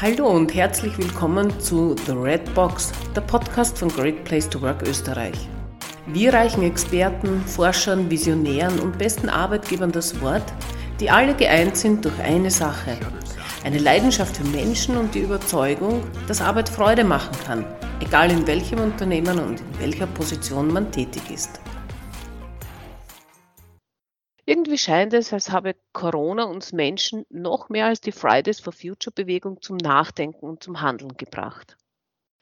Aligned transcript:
Hallo 0.00 0.26
und 0.26 0.52
herzlich 0.52 0.98
willkommen 0.98 1.60
zu 1.60 1.94
The 2.04 2.12
Red 2.14 2.52
Box, 2.52 2.90
der 3.14 3.20
Podcast 3.20 3.78
von 3.78 3.88
Great 3.88 4.24
Place 4.24 4.48
to 4.50 4.60
Work 4.60 4.82
Österreich. 4.82 5.48
Wir 6.08 6.34
reichen 6.34 6.64
Experten, 6.64 7.40
Forschern, 7.46 8.10
Visionären 8.10 8.80
und 8.80 8.98
besten 8.98 9.28
Arbeitgebern 9.28 9.92
das 9.92 10.20
Wort, 10.20 10.52
die 10.98 11.08
alle 11.08 11.32
geeint 11.36 11.76
sind 11.76 12.04
durch 12.04 12.18
eine 12.18 12.50
Sache. 12.50 12.98
Eine 13.62 13.78
Leidenschaft 13.78 14.36
für 14.36 14.44
Menschen 14.48 14.96
und 14.96 15.14
die 15.14 15.20
Überzeugung, 15.20 16.02
dass 16.26 16.40
Arbeit 16.42 16.68
Freude 16.68 17.04
machen 17.04 17.36
kann, 17.46 17.64
egal 18.00 18.32
in 18.32 18.44
welchem 18.48 18.80
Unternehmen 18.80 19.38
und 19.38 19.60
in 19.60 19.78
welcher 19.78 20.08
Position 20.08 20.72
man 20.72 20.90
tätig 20.90 21.22
ist. 21.32 21.60
Irgendwie 24.46 24.76
scheint 24.76 25.14
es, 25.14 25.32
als 25.32 25.50
habe 25.50 25.74
Corona 25.92 26.44
uns 26.44 26.72
Menschen 26.72 27.24
noch 27.30 27.70
mehr 27.70 27.86
als 27.86 28.02
die 28.02 28.12
Fridays 28.12 28.60
for 28.60 28.74
Future 28.74 29.12
Bewegung 29.14 29.62
zum 29.62 29.78
Nachdenken 29.78 30.44
und 30.44 30.62
zum 30.62 30.82
Handeln 30.82 31.16
gebracht. 31.16 31.78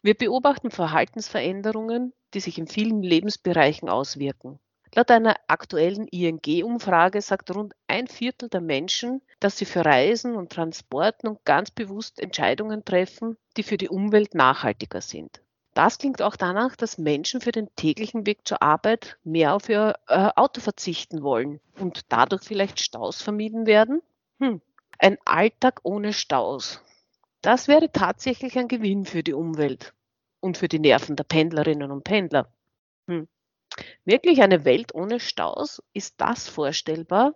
Wir 0.02 0.14
beobachten 0.14 0.72
Verhaltensveränderungen, 0.72 2.12
die 2.34 2.40
sich 2.40 2.58
in 2.58 2.66
vielen 2.66 3.04
Lebensbereichen 3.04 3.88
auswirken. 3.88 4.58
Laut 4.94 5.12
einer 5.12 5.36
aktuellen 5.46 6.08
ING-Umfrage 6.08 7.22
sagt 7.22 7.54
rund 7.54 7.72
ein 7.86 8.08
Viertel 8.08 8.48
der 8.48 8.60
Menschen, 8.60 9.22
dass 9.38 9.56
sie 9.56 9.64
für 9.64 9.84
Reisen 9.84 10.34
und 10.34 10.50
Transporten 10.50 11.28
und 11.28 11.44
ganz 11.44 11.70
bewusst 11.70 12.18
Entscheidungen 12.18 12.84
treffen, 12.84 13.38
die 13.56 13.62
für 13.62 13.76
die 13.76 13.88
Umwelt 13.88 14.34
nachhaltiger 14.34 15.00
sind. 15.00 15.40
Das 15.74 15.98
klingt 15.98 16.20
auch 16.20 16.36
danach, 16.36 16.76
dass 16.76 16.98
Menschen 16.98 17.40
für 17.40 17.52
den 17.52 17.74
täglichen 17.76 18.26
Weg 18.26 18.46
zur 18.46 18.62
Arbeit 18.62 19.18
mehr 19.24 19.54
auf 19.54 19.68
ihr 19.68 19.94
äh, 20.06 20.30
Auto 20.36 20.60
verzichten 20.60 21.22
wollen 21.22 21.60
und 21.78 22.12
dadurch 22.12 22.42
vielleicht 22.42 22.80
Staus 22.80 23.22
vermieden 23.22 23.66
werden. 23.66 24.02
Hm. 24.38 24.60
Ein 24.98 25.18
Alltag 25.24 25.80
ohne 25.82 26.12
Staus. 26.12 26.82
Das 27.40 27.68
wäre 27.68 27.90
tatsächlich 27.90 28.58
ein 28.58 28.68
Gewinn 28.68 29.06
für 29.06 29.22
die 29.22 29.32
Umwelt 29.32 29.94
und 30.40 30.58
für 30.58 30.68
die 30.68 30.78
Nerven 30.78 31.16
der 31.16 31.24
Pendlerinnen 31.24 31.90
und 31.90 32.04
Pendler. 32.04 32.52
Hm. 33.08 33.26
Wirklich 34.04 34.42
eine 34.42 34.64
Welt 34.64 34.94
ohne 34.94 35.20
Staus? 35.20 35.82
Ist 35.94 36.20
das 36.20 36.48
vorstellbar? 36.48 37.34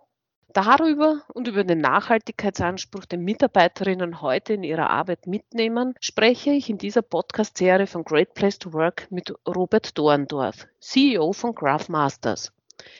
Darüber 0.53 1.23
und 1.33 1.47
über 1.49 1.63
den 1.65 1.79
Nachhaltigkeitsanspruch 1.81 3.05
der 3.05 3.19
Mitarbeiterinnen 3.19 4.21
heute 4.21 4.53
in 4.53 4.63
ihrer 4.63 4.89
Arbeit 4.89 5.27
mitnehmen, 5.27 5.93
spreche 5.99 6.51
ich 6.51 6.69
in 6.69 6.77
dieser 6.77 7.01
Podcast-Serie 7.01 7.85
von 7.85 8.05
Great 8.05 8.33
Place 8.33 8.57
to 8.57 8.71
Work 8.71 9.11
mit 9.11 9.33
Robert 9.45 9.97
Dorndorf, 9.97 10.65
CEO 10.79 11.33
von 11.33 11.53
Graph 11.53 11.89
Masters. 11.89 12.53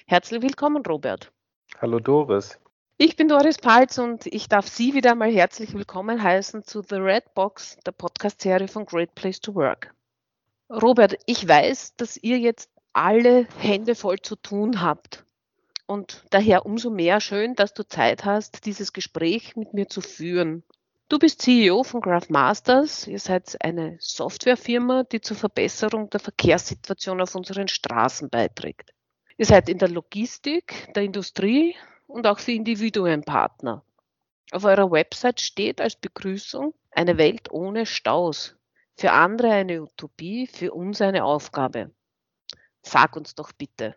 Herzlich 0.07 0.41
willkommen, 0.41 0.85
Robert. 0.85 1.31
Hallo 1.79 1.99
Doris. 1.99 2.59
Ich 2.97 3.15
bin 3.15 3.29
Doris 3.29 3.57
Palz 3.59 3.97
und 3.97 4.25
ich 4.25 4.49
darf 4.49 4.67
Sie 4.67 4.93
wieder 4.93 5.11
einmal 5.11 5.31
herzlich 5.31 5.73
willkommen 5.73 6.21
heißen 6.21 6.63
zu 6.65 6.81
The 6.81 6.95
Red 6.95 7.33
Box, 7.33 7.77
der 7.85 7.93
Podcast-Serie 7.93 8.67
von 8.67 8.85
Great 8.85 9.15
Place 9.15 9.39
to 9.39 9.55
Work. 9.55 9.95
Robert, 10.69 11.15
ich 11.25 11.47
weiß, 11.47 11.95
dass 11.95 12.17
ihr 12.17 12.39
jetzt 12.39 12.69
alle 12.91 13.47
Hände 13.57 13.95
voll 13.95 14.19
zu 14.19 14.35
tun 14.35 14.81
habt 14.81 15.26
und 15.87 16.25
daher 16.29 16.65
umso 16.65 16.89
mehr 16.89 17.19
schön, 17.19 17.55
dass 17.55 17.73
du 17.73 17.87
Zeit 17.87 18.25
hast, 18.25 18.65
dieses 18.65 18.93
Gespräch 18.93 19.55
mit 19.55 19.73
mir 19.73 19.87
zu 19.87 20.01
führen. 20.01 20.63
Du 21.09 21.17
bist 21.17 21.41
CEO 21.41 21.83
von 21.83 22.01
Graph 22.01 22.29
Masters. 22.29 23.07
Ihr 23.07 23.19
seid 23.19 23.55
eine 23.63 23.97
Softwarefirma, 23.99 25.03
die 25.03 25.21
zur 25.21 25.37
Verbesserung 25.37 26.09
der 26.09 26.19
Verkehrssituation 26.19 27.21
auf 27.21 27.33
unseren 27.33 27.69
Straßen 27.69 28.29
beiträgt. 28.29 28.91
Ihr 29.37 29.45
seid 29.45 29.69
in 29.69 29.77
der 29.77 29.87
Logistik, 29.87 30.93
der 30.93 31.03
Industrie 31.03 31.75
und 32.07 32.27
auch 32.27 32.39
für 32.39 32.51
Individuen 32.51 33.23
Partner. 33.23 33.85
Auf 34.51 34.65
eurer 34.65 34.91
Website 34.91 35.39
steht 35.39 35.79
als 35.79 35.95
Begrüßung 35.95 36.73
eine 36.91 37.17
Welt 37.17 37.51
ohne 37.51 37.85
Staus. 37.85 38.55
Für 38.95 39.11
andere 39.11 39.51
eine 39.51 39.83
Utopie, 39.83 40.47
für 40.47 40.73
uns 40.73 40.99
eine 40.99 41.23
Aufgabe. 41.23 41.91
Sag 42.81 43.15
uns 43.15 43.35
doch 43.35 43.53
bitte, 43.53 43.95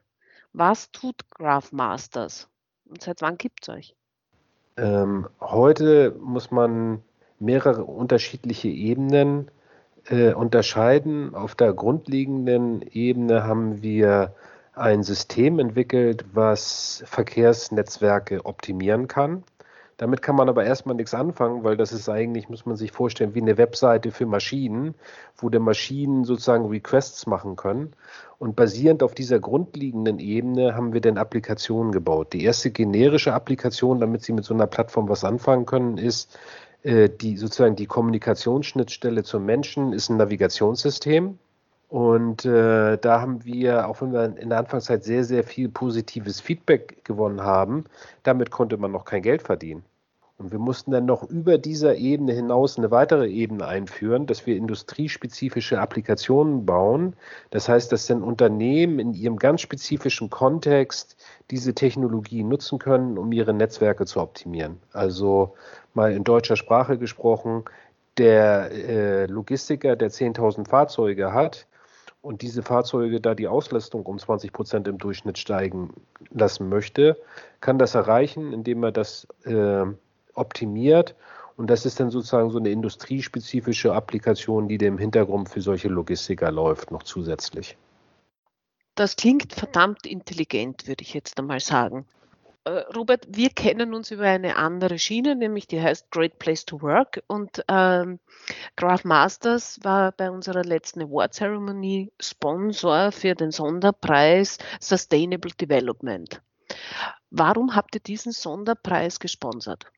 was 0.52 0.90
tut 0.90 1.28
Graph 1.30 1.72
Masters 1.72 2.48
und 2.88 3.02
seit 3.02 3.22
wann 3.22 3.38
gibt 3.38 3.60
es 3.62 3.68
euch? 3.68 3.94
Ähm, 4.76 5.28
heute 5.40 6.16
muss 6.20 6.50
man 6.50 7.02
mehrere 7.38 7.84
unterschiedliche 7.84 8.68
Ebenen 8.68 9.50
äh, 10.06 10.32
unterscheiden. 10.32 11.34
Auf 11.34 11.54
der 11.54 11.72
grundlegenden 11.72 12.82
Ebene 12.82 13.44
haben 13.44 13.82
wir 13.82 14.34
ein 14.74 15.02
System 15.02 15.58
entwickelt, 15.58 16.24
was 16.32 17.02
Verkehrsnetzwerke 17.06 18.44
optimieren 18.46 19.08
kann. 19.08 19.44
Damit 20.00 20.22
kann 20.22 20.34
man 20.34 20.48
aber 20.48 20.64
erstmal 20.64 20.96
nichts 20.96 21.12
anfangen, 21.12 21.62
weil 21.62 21.76
das 21.76 21.92
ist 21.92 22.08
eigentlich, 22.08 22.48
muss 22.48 22.64
man 22.64 22.74
sich 22.74 22.90
vorstellen, 22.90 23.34
wie 23.34 23.42
eine 23.42 23.58
Webseite 23.58 24.12
für 24.12 24.24
Maschinen, 24.24 24.94
wo 25.36 25.50
die 25.50 25.58
Maschinen 25.58 26.24
sozusagen 26.24 26.64
Requests 26.68 27.26
machen 27.26 27.54
können. 27.54 27.92
Und 28.38 28.56
basierend 28.56 29.02
auf 29.02 29.14
dieser 29.14 29.40
grundlegenden 29.40 30.18
Ebene 30.18 30.74
haben 30.74 30.94
wir 30.94 31.02
dann 31.02 31.18
Applikationen 31.18 31.92
gebaut. 31.92 32.32
Die 32.32 32.44
erste 32.44 32.70
generische 32.70 33.34
Applikation, 33.34 34.00
damit 34.00 34.22
Sie 34.22 34.32
mit 34.32 34.46
so 34.46 34.54
einer 34.54 34.66
Plattform 34.66 35.06
was 35.10 35.22
anfangen 35.22 35.66
können, 35.66 35.98
ist 35.98 36.38
äh, 36.82 37.10
die 37.10 37.36
sozusagen 37.36 37.76
die 37.76 37.84
Kommunikationsschnittstelle 37.84 39.22
zum 39.22 39.44
Menschen, 39.44 39.92
ist 39.92 40.08
ein 40.08 40.16
Navigationssystem. 40.16 41.38
Und 41.90 42.46
äh, 42.46 42.96
da 42.96 43.20
haben 43.20 43.44
wir, 43.44 43.86
auch 43.86 44.00
wenn 44.00 44.14
wir 44.14 44.34
in 44.38 44.48
der 44.48 44.60
Anfangszeit 44.60 45.04
sehr, 45.04 45.24
sehr 45.24 45.44
viel 45.44 45.68
positives 45.68 46.40
Feedback 46.40 47.04
gewonnen 47.04 47.42
haben, 47.42 47.84
damit 48.22 48.50
konnte 48.50 48.78
man 48.78 48.92
noch 48.92 49.04
kein 49.04 49.20
Geld 49.20 49.42
verdienen. 49.42 49.84
Und 50.40 50.52
wir 50.52 50.58
mussten 50.58 50.90
dann 50.90 51.04
noch 51.04 51.22
über 51.28 51.58
dieser 51.58 51.96
Ebene 51.96 52.32
hinaus 52.32 52.78
eine 52.78 52.90
weitere 52.90 53.28
Ebene 53.28 53.66
einführen, 53.66 54.26
dass 54.26 54.46
wir 54.46 54.56
industriespezifische 54.56 55.78
Applikationen 55.78 56.64
bauen. 56.64 57.14
Das 57.50 57.68
heißt, 57.68 57.92
dass 57.92 58.06
dann 58.06 58.22
Unternehmen 58.22 58.98
in 58.98 59.12
ihrem 59.12 59.36
ganz 59.36 59.60
spezifischen 59.60 60.30
Kontext 60.30 61.18
diese 61.50 61.74
Technologie 61.74 62.42
nutzen 62.42 62.78
können, 62.78 63.18
um 63.18 63.32
ihre 63.32 63.52
Netzwerke 63.52 64.06
zu 64.06 64.18
optimieren. 64.18 64.78
Also 64.94 65.56
mal 65.92 66.10
in 66.12 66.24
deutscher 66.24 66.56
Sprache 66.56 66.96
gesprochen, 66.96 67.64
der 68.16 68.70
äh, 68.70 69.26
Logistiker, 69.26 69.94
der 69.94 70.10
10.000 70.10 70.66
Fahrzeuge 70.66 71.34
hat, 71.34 71.66
und 72.22 72.42
diese 72.42 72.62
Fahrzeuge 72.62 73.20
da 73.20 73.34
die 73.34 73.48
Auslastung 73.48 74.04
um 74.04 74.18
20 74.18 74.52
Prozent 74.52 74.88
im 74.88 74.98
Durchschnitt 74.98 75.38
steigen 75.38 75.90
lassen 76.30 76.68
möchte, 76.68 77.16
kann 77.60 77.78
das 77.78 77.94
erreichen, 77.94 78.52
indem 78.52 78.82
er 78.82 78.92
das 78.92 79.26
äh, 79.44 79.86
optimiert. 80.34 81.14
Und 81.56 81.68
das 81.68 81.84
ist 81.84 82.00
dann 82.00 82.10
sozusagen 82.10 82.50
so 82.50 82.58
eine 82.58 82.70
industriespezifische 82.70 83.92
Applikation, 83.92 84.68
die 84.68 84.78
dem 84.78 84.96
Hintergrund 84.96 85.50
für 85.50 85.60
solche 85.60 85.88
Logistiker 85.88 86.50
läuft, 86.50 86.90
noch 86.90 87.02
zusätzlich. 87.02 87.76
Das 88.94 89.16
klingt 89.16 89.52
verdammt 89.52 90.06
intelligent, 90.06 90.86
würde 90.86 91.02
ich 91.02 91.14
jetzt 91.14 91.38
einmal 91.38 91.60
sagen. 91.60 92.06
Äh, 92.64 92.84
Robert, 92.94 93.26
wir 93.28 93.48
kennen 93.50 93.94
uns 93.94 94.10
über 94.10 94.24
eine 94.24 94.56
andere 94.56 94.98
Schiene, 94.98 95.34
nämlich 95.34 95.66
die 95.66 95.80
heißt 95.80 96.10
Great 96.10 96.38
Place 96.38 96.66
to 96.66 96.82
Work. 96.82 97.22
Und 97.26 97.64
ähm, 97.68 98.20
Graph 98.76 99.04
Masters 99.04 99.80
war 99.82 100.12
bei 100.12 100.30
unserer 100.30 100.64
letzten 100.64 101.02
Award 101.02 101.34
Ceremony 101.34 102.12
Sponsor 102.20 103.12
für 103.12 103.34
den 103.34 103.50
Sonderpreis 103.50 104.58
Sustainable 104.80 105.52
Development. 105.52 106.42
Warum 107.30 107.74
habt 107.74 107.94
ihr 107.94 108.00
diesen 108.00 108.32
Sonderpreis 108.32 109.20
gesponsert? 109.20 109.90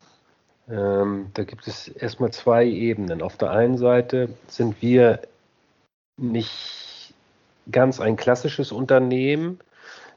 Ähm, 0.69 1.31
da 1.35 1.45
gibt 1.45 1.67
es 1.67 1.89
erstmal 1.89 2.33
zwei 2.33 2.67
Ebenen. 2.67 3.23
Auf 3.23 3.37
der 3.37 3.51
einen 3.51 3.79
Seite 3.79 4.31
sind 4.47 4.81
wir 4.81 5.21
nicht 6.17 7.15
ganz 7.71 8.01
ein 8.01 8.17
klassisches 8.17 8.73
Unternehmen, 8.73 9.59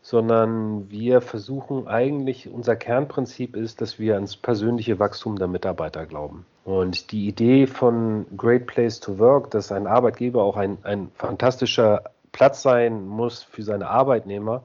sondern 0.01 0.89
wir 0.91 1.21
versuchen 1.21 1.87
eigentlich, 1.87 2.47
unser 2.47 2.75
Kernprinzip 2.75 3.55
ist, 3.55 3.81
dass 3.81 3.97
wir 3.97 4.15
ans 4.15 4.37
persönliche 4.37 4.99
Wachstum 4.99 5.37
der 5.37 5.47
Mitarbeiter 5.47 6.05
glauben. 6.05 6.45
Und 6.63 7.11
die 7.11 7.27
Idee 7.27 7.65
von 7.65 8.25
Great 8.37 8.67
Place 8.67 8.99
to 8.99 9.17
Work, 9.17 9.51
dass 9.51 9.71
ein 9.71 9.87
Arbeitgeber 9.87 10.43
auch 10.43 10.57
ein, 10.57 10.77
ein 10.83 11.09
fantastischer 11.15 12.03
Platz 12.31 12.61
sein 12.61 13.07
muss 13.07 13.41
für 13.43 13.63
seine 13.63 13.87
Arbeitnehmer, 13.87 14.63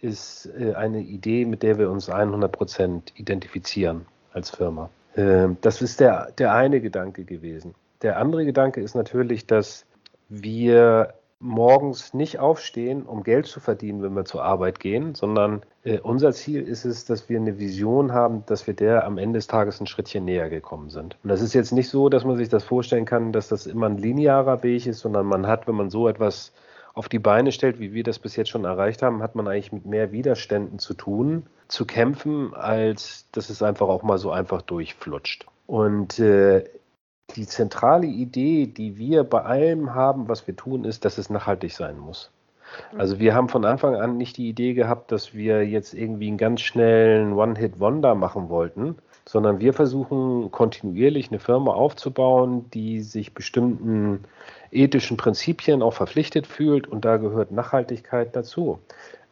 ist 0.00 0.50
äh, 0.58 0.74
eine 0.74 1.00
Idee, 1.00 1.46
mit 1.46 1.62
der 1.62 1.78
wir 1.78 1.90
uns 1.90 2.10
100 2.10 2.52
Prozent 2.52 3.12
identifizieren 3.16 4.04
als 4.32 4.50
Firma. 4.50 4.90
Ähm, 5.16 5.56
das 5.60 5.82
ist 5.82 6.00
der, 6.00 6.32
der 6.38 6.54
eine 6.54 6.80
Gedanke 6.80 7.24
gewesen. 7.24 7.74
Der 8.02 8.18
andere 8.18 8.44
Gedanke 8.44 8.80
ist 8.80 8.94
natürlich, 8.94 9.46
dass 9.46 9.86
wir 10.28 11.14
morgens 11.40 12.14
nicht 12.14 12.38
aufstehen, 12.38 13.02
um 13.02 13.22
Geld 13.22 13.46
zu 13.46 13.60
verdienen, 13.60 14.02
wenn 14.02 14.14
wir 14.14 14.24
zur 14.24 14.42
Arbeit 14.42 14.80
gehen, 14.80 15.14
sondern 15.14 15.62
äh, 15.82 15.98
unser 15.98 16.32
Ziel 16.32 16.62
ist 16.62 16.84
es, 16.84 17.04
dass 17.04 17.28
wir 17.28 17.38
eine 17.38 17.58
Vision 17.58 18.12
haben, 18.12 18.44
dass 18.46 18.66
wir 18.66 18.74
der 18.74 19.04
am 19.04 19.18
Ende 19.18 19.38
des 19.38 19.46
Tages 19.46 19.80
ein 19.80 19.86
Schrittchen 19.86 20.24
näher 20.24 20.48
gekommen 20.48 20.88
sind. 20.88 21.16
Und 21.22 21.28
das 21.28 21.42
ist 21.42 21.52
jetzt 21.52 21.72
nicht 21.72 21.90
so, 21.90 22.08
dass 22.08 22.24
man 22.24 22.36
sich 22.36 22.48
das 22.48 22.64
vorstellen 22.64 23.04
kann, 23.04 23.32
dass 23.32 23.48
das 23.48 23.66
immer 23.66 23.86
ein 23.86 23.98
linearer 23.98 24.62
Weg 24.62 24.86
ist, 24.86 25.00
sondern 25.00 25.26
man 25.26 25.46
hat, 25.46 25.68
wenn 25.68 25.74
man 25.74 25.90
so 25.90 26.08
etwas 26.08 26.52
auf 26.94 27.08
die 27.08 27.18
Beine 27.18 27.52
stellt, 27.52 27.80
wie 27.80 27.92
wir 27.92 28.04
das 28.04 28.18
bis 28.18 28.36
jetzt 28.36 28.50
schon 28.50 28.64
erreicht 28.64 29.02
haben, 29.02 29.22
hat 29.22 29.34
man 29.34 29.48
eigentlich 29.48 29.72
mit 29.72 29.84
mehr 29.84 30.12
Widerständen 30.12 30.78
zu 30.78 30.94
tun, 30.94 31.46
zu 31.68 31.84
kämpfen, 31.84 32.54
als 32.54 33.28
dass 33.32 33.50
es 33.50 33.62
einfach 33.62 33.88
auch 33.88 34.02
mal 34.02 34.18
so 34.18 34.30
einfach 34.30 34.62
durchflutscht. 34.62 35.46
Und 35.66 36.18
äh, 36.20 36.64
die 37.34 37.46
zentrale 37.46 38.06
Idee, 38.06 38.66
die 38.66 38.96
wir 38.96 39.24
bei 39.24 39.42
allem 39.42 39.94
haben, 39.94 40.28
was 40.28 40.46
wir 40.46 40.54
tun, 40.54 40.84
ist, 40.84 41.04
dass 41.04 41.18
es 41.18 41.30
nachhaltig 41.30 41.72
sein 41.72 41.98
muss. 41.98 42.30
Mhm. 42.92 43.00
Also 43.00 43.18
wir 43.18 43.34
haben 43.34 43.48
von 43.48 43.64
Anfang 43.64 43.96
an 43.96 44.16
nicht 44.16 44.36
die 44.36 44.48
Idee 44.48 44.74
gehabt, 44.74 45.10
dass 45.10 45.34
wir 45.34 45.66
jetzt 45.66 45.94
irgendwie 45.94 46.28
einen 46.28 46.38
ganz 46.38 46.60
schnellen 46.60 47.32
One-Hit-Wonder 47.32 48.14
machen 48.14 48.48
wollten, 48.48 48.96
sondern 49.26 49.58
wir 49.58 49.72
versuchen 49.72 50.50
kontinuierlich 50.50 51.30
eine 51.30 51.40
Firma 51.40 51.72
aufzubauen, 51.72 52.70
die 52.70 53.00
sich 53.00 53.32
bestimmten 53.32 54.24
ethischen 54.74 55.16
Prinzipien 55.16 55.82
auch 55.82 55.94
verpflichtet 55.94 56.46
fühlt 56.46 56.86
und 56.86 57.04
da 57.04 57.16
gehört 57.16 57.52
Nachhaltigkeit 57.52 58.34
dazu. 58.34 58.78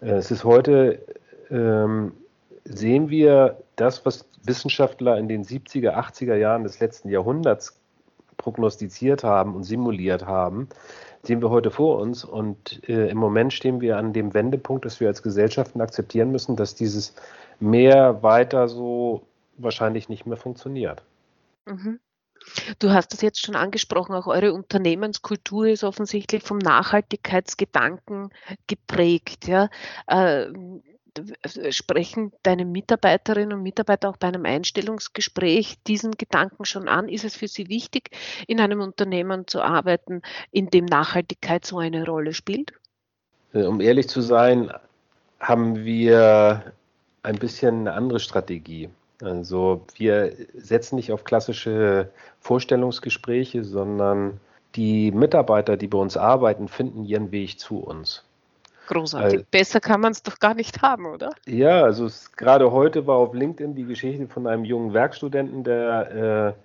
Äh, 0.00 0.12
es 0.12 0.30
ist 0.30 0.44
heute, 0.44 1.00
ähm, 1.50 2.12
sehen 2.64 3.10
wir 3.10 3.58
das, 3.76 4.04
was 4.06 4.26
Wissenschaftler 4.44 5.18
in 5.18 5.28
den 5.28 5.44
70er, 5.44 5.94
80er 5.94 6.34
Jahren 6.36 6.64
des 6.64 6.80
letzten 6.80 7.08
Jahrhunderts 7.08 7.78
prognostiziert 8.36 9.24
haben 9.24 9.54
und 9.54 9.62
simuliert 9.62 10.26
haben, 10.26 10.68
sehen 11.22 11.40
wir 11.40 11.50
heute 11.50 11.70
vor 11.70 11.98
uns. 11.98 12.24
Und 12.24 12.86
äh, 12.88 13.08
im 13.08 13.18
Moment 13.18 13.52
stehen 13.52 13.80
wir 13.80 13.96
an 13.96 14.12
dem 14.12 14.34
Wendepunkt, 14.34 14.84
dass 14.84 15.00
wir 15.00 15.08
als 15.08 15.22
Gesellschaften 15.22 15.80
akzeptieren 15.80 16.32
müssen, 16.32 16.56
dass 16.56 16.74
dieses 16.74 17.14
mehr 17.60 18.22
weiter 18.22 18.68
so 18.68 19.22
wahrscheinlich 19.58 20.08
nicht 20.08 20.26
mehr 20.26 20.36
funktioniert. 20.36 21.02
Mhm. 21.66 22.00
Du 22.78 22.90
hast 22.90 23.14
es 23.14 23.20
jetzt 23.20 23.44
schon 23.44 23.56
angesprochen, 23.56 24.14
auch 24.14 24.26
eure 24.26 24.52
Unternehmenskultur 24.52 25.68
ist 25.68 25.84
offensichtlich 25.84 26.42
vom 26.42 26.58
Nachhaltigkeitsgedanken 26.58 28.30
geprägt. 28.66 29.46
Ja. 29.46 29.68
Äh, 30.06 30.48
sprechen 31.70 32.32
deine 32.42 32.64
Mitarbeiterinnen 32.64 33.52
und 33.52 33.62
Mitarbeiter 33.62 34.08
auch 34.08 34.16
bei 34.16 34.28
einem 34.28 34.46
Einstellungsgespräch 34.46 35.82
diesen 35.86 36.12
Gedanken 36.12 36.64
schon 36.64 36.88
an? 36.88 37.08
Ist 37.08 37.24
es 37.24 37.36
für 37.36 37.48
sie 37.48 37.68
wichtig, 37.68 38.10
in 38.46 38.60
einem 38.60 38.80
Unternehmen 38.80 39.46
zu 39.46 39.60
arbeiten, 39.60 40.22
in 40.50 40.68
dem 40.68 40.86
Nachhaltigkeit 40.86 41.66
so 41.66 41.78
eine 41.78 42.06
Rolle 42.06 42.32
spielt? 42.32 42.72
Äh, 43.52 43.64
um 43.64 43.80
ehrlich 43.80 44.08
zu 44.08 44.20
sein, 44.20 44.72
haben 45.38 45.84
wir 45.84 46.72
ein 47.22 47.36
bisschen 47.36 47.80
eine 47.80 47.92
andere 47.92 48.20
Strategie. 48.20 48.88
Also 49.22 49.82
wir 49.96 50.32
setzen 50.54 50.96
nicht 50.96 51.12
auf 51.12 51.24
klassische 51.24 52.10
Vorstellungsgespräche, 52.40 53.64
sondern 53.64 54.40
die 54.74 55.12
Mitarbeiter, 55.12 55.76
die 55.76 55.86
bei 55.86 55.98
uns 55.98 56.16
arbeiten, 56.16 56.68
finden 56.68 57.04
ihren 57.04 57.30
Weg 57.30 57.58
zu 57.58 57.78
uns. 57.78 58.24
Großartig. 58.88 59.32
Also, 59.32 59.46
Besser 59.50 59.80
kann 59.80 60.00
man 60.00 60.12
es 60.12 60.22
doch 60.22 60.38
gar 60.38 60.54
nicht 60.54 60.82
haben, 60.82 61.06
oder? 61.06 61.30
Ja, 61.46 61.82
also 61.82 62.06
es, 62.06 62.32
gerade 62.32 62.72
heute 62.72 63.06
war 63.06 63.16
auf 63.16 63.32
LinkedIn 63.32 63.74
die 63.74 63.84
Geschichte 63.84 64.26
von 64.26 64.46
einem 64.46 64.64
jungen 64.64 64.92
Werkstudenten, 64.92 65.62
der 65.62 66.56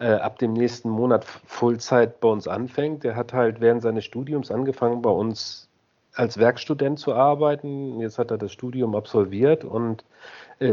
äh, 0.00 0.04
äh, 0.04 0.14
ab 0.14 0.38
dem 0.38 0.52
nächsten 0.52 0.90
Monat 0.90 1.24
Vollzeit 1.24 2.20
bei 2.20 2.28
uns 2.28 2.48
anfängt. 2.48 3.04
Der 3.04 3.14
hat 3.14 3.32
halt 3.32 3.60
während 3.60 3.82
seines 3.82 4.04
Studiums 4.04 4.50
angefangen, 4.50 5.00
bei 5.00 5.10
uns 5.10 5.68
als 6.14 6.38
Werkstudent 6.38 6.98
zu 6.98 7.14
arbeiten. 7.14 8.00
Jetzt 8.00 8.18
hat 8.18 8.30
er 8.30 8.38
das 8.38 8.52
Studium 8.52 8.96
absolviert 8.96 9.64
und 9.64 10.02
äh, 10.02 10.04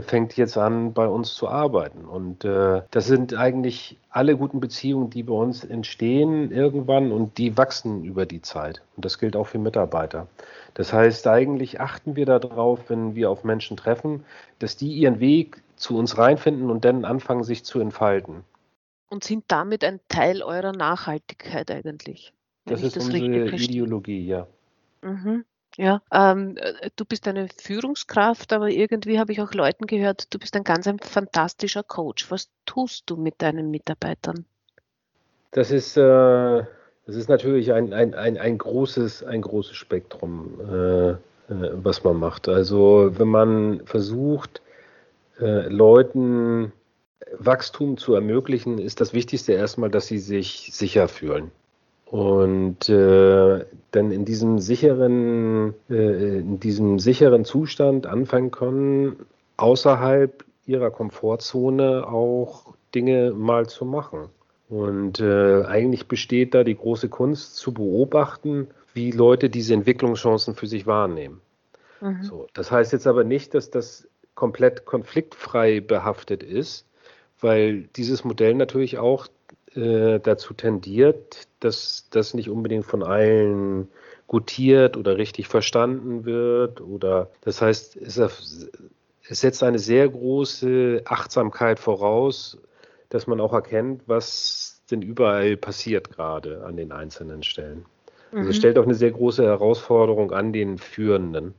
fängt 0.02 0.36
jetzt 0.36 0.58
an, 0.58 0.94
bei 0.94 1.08
uns 1.08 1.34
zu 1.34 1.48
arbeiten. 1.48 2.06
Und 2.06 2.44
äh, 2.44 2.82
das 2.92 3.06
sind 3.08 3.34
eigentlich 3.34 3.98
alle 4.10 4.36
guten 4.36 4.60
Beziehungen, 4.60 5.10
die 5.10 5.24
bei 5.24 5.34
uns 5.34 5.64
entstehen 5.64 6.52
irgendwann 6.52 7.12
und 7.12 7.38
die 7.38 7.58
wachsen 7.58 8.04
über 8.04 8.26
die 8.26 8.42
Zeit. 8.42 8.82
Und 8.96 9.06
das 9.06 9.18
gilt 9.18 9.36
auch 9.38 9.48
für 9.48 9.60
Mitarbeiter. 9.60 10.28
Das 10.74 10.92
heißt, 10.92 11.26
eigentlich 11.28 11.80
achten 11.80 12.16
wir 12.18 12.26
darauf, 12.26 12.90
wenn 12.90 13.16
wir 13.16 13.32
auf 13.32 13.44
Menschen 13.46 13.78
treffen, 13.78 14.26
dass 14.60 14.76
die 14.76 14.94
ihren 14.94 15.20
Weg 15.22 15.64
zu 15.78 15.98
uns 15.98 16.18
reinfinden 16.18 16.70
und 16.70 16.84
dann 16.84 17.06
anfangen, 17.06 17.44
sich 17.44 17.64
zu 17.64 17.80
entfalten. 17.80 18.44
Und 19.10 19.24
sind 19.24 19.46
damit 19.48 19.86
ein 19.86 20.02
Teil 20.10 20.44
eurer 20.44 20.74
Nachhaltigkeit 20.74 21.72
eigentlich? 21.72 22.34
Das 22.66 22.84
ist 22.84 22.98
das 22.98 23.06
unsere 23.06 23.48
Ideologie, 23.56 24.26
ja. 24.28 24.48
Mhm. 25.02 25.46
Ja, 25.78 26.02
ähm, 26.12 26.58
äh, 26.58 26.90
du 26.96 27.06
bist 27.06 27.28
eine 27.28 27.48
Führungskraft, 27.56 28.52
aber 28.52 28.70
irgendwie 28.70 29.20
habe 29.20 29.32
ich 29.32 29.42
auch 29.42 29.54
Leuten 29.54 29.86
gehört, 29.86 30.34
du 30.34 30.40
bist 30.40 30.56
ein 30.56 30.64
ganz 30.64 30.88
ein 30.88 30.98
fantastischer 31.00 31.84
Coach. 31.84 32.32
Was 32.32 32.50
tust 32.66 33.04
du 33.10 33.16
mit 33.16 33.36
deinen 33.44 33.70
Mitarbeitern? 33.70 34.46
Das 35.52 35.70
ist, 35.70 35.96
äh, 35.96 36.02
das 36.02 37.16
ist 37.16 37.30
natürlich 37.30 37.74
ein, 37.74 37.94
ein, 37.94 38.16
ein, 38.16 38.38
ein, 38.38 38.58
großes, 38.58 39.24
ein 39.24 39.42
großes 39.42 39.76
Spektrum, 39.76 40.60
äh, 40.60 41.10
äh, 41.12 41.18
was 41.48 42.04
man 42.04 42.18
macht. 42.18 42.48
Also 42.48 43.12
wenn 43.14 43.28
man 43.28 43.86
versucht, 43.86 44.64
äh, 45.40 45.70
Leuten 45.70 46.74
Wachstum 47.38 47.98
zu 47.98 48.16
ermöglichen, 48.16 48.80
ist 48.80 49.00
das 49.00 49.14
Wichtigste 49.14 49.54
erstmal, 49.54 49.92
dass 49.92 50.08
sie 50.08 50.20
sich 50.20 50.72
sicher 50.74 51.08
fühlen. 51.08 51.52
Und 52.10 52.88
äh, 52.88 53.66
dann 53.92 54.12
in 54.12 54.24
diesem 54.24 54.60
sicheren, 54.60 55.74
äh, 55.90 56.40
in 56.40 56.60
diesem 56.60 57.00
sicheren 57.00 57.44
Zustand 57.44 58.06
anfangen 58.06 58.52
können, 58.52 59.18
außerhalb 59.58 60.46
ihrer 60.66 60.92
Komfortzone 60.92 62.08
auch 62.08 62.74
Dinge 62.96 63.32
mal 63.32 63.68
zu 63.68 63.86
machen. 63.86 64.30
Und 64.70 65.20
äh, 65.20 65.64
eigentlich 65.64 66.08
besteht 66.08 66.54
da 66.54 66.64
die 66.64 66.76
große 66.76 67.10
Kunst 67.10 67.56
zu 67.56 67.74
beobachten, 67.74 68.68
wie 68.94 69.12
Leute 69.12 69.50
diese 69.50 69.74
Entwicklungschancen 69.74 70.56
für 70.56 70.68
sich 70.68 70.88
wahrnehmen. 70.88 71.42
Mhm. 72.02 72.24
So, 72.24 72.48
das 72.54 72.72
heißt 72.72 72.94
jetzt 72.94 73.08
aber 73.08 73.24
nicht, 73.24 73.54
dass 73.54 73.70
das 73.70 74.08
komplett 74.36 74.86
konfliktfrei 74.86 75.80
behaftet 75.80 76.44
ist, 76.44 76.86
weil 77.40 77.84
dieses 77.96 78.24
Modell 78.24 78.56
natürlich 78.56 78.98
auch 78.98 79.28
äh, 79.78 80.20
dazu 80.20 80.54
tendiert, 80.54 81.48
dass 81.60 82.08
das 82.10 82.34
nicht 82.34 82.50
unbedingt 82.50 82.86
von 82.86 83.04
allen 83.04 83.88
gutiert 84.28 84.98
oder 84.98 85.18
richtig 85.18 85.48
verstanden 85.48 86.26
wird. 86.26 86.82
Oder 86.82 87.30
das 87.42 87.62
heißt, 87.62 87.96
es, 87.96 88.18
es 88.18 89.42
setzt 89.42 89.64
eine 89.64 89.80
sehr 89.80 90.10
große 90.10 91.04
Achtsamkeit 91.06 91.80
voraus, 91.80 92.58
dass 93.10 93.28
man 93.28 93.40
auch 93.40 93.54
erkennt, 93.54 94.04
was 94.08 94.82
denn 94.92 95.02
überall 95.02 95.58
passiert 95.58 96.10
gerade 96.10 96.66
an 96.66 96.78
den 96.78 96.92
einzelnen 96.92 97.44
Stellen. 97.44 97.86
Also 98.32 98.44
mhm. 98.44 98.50
es 98.50 98.58
stellt 98.58 98.78
auch 98.78 98.84
eine 98.84 98.96
sehr 98.96 99.12
große 99.12 99.44
Herausforderung 99.44 100.32
an 100.32 100.52
den 100.52 100.78
Führenden. 100.78 101.54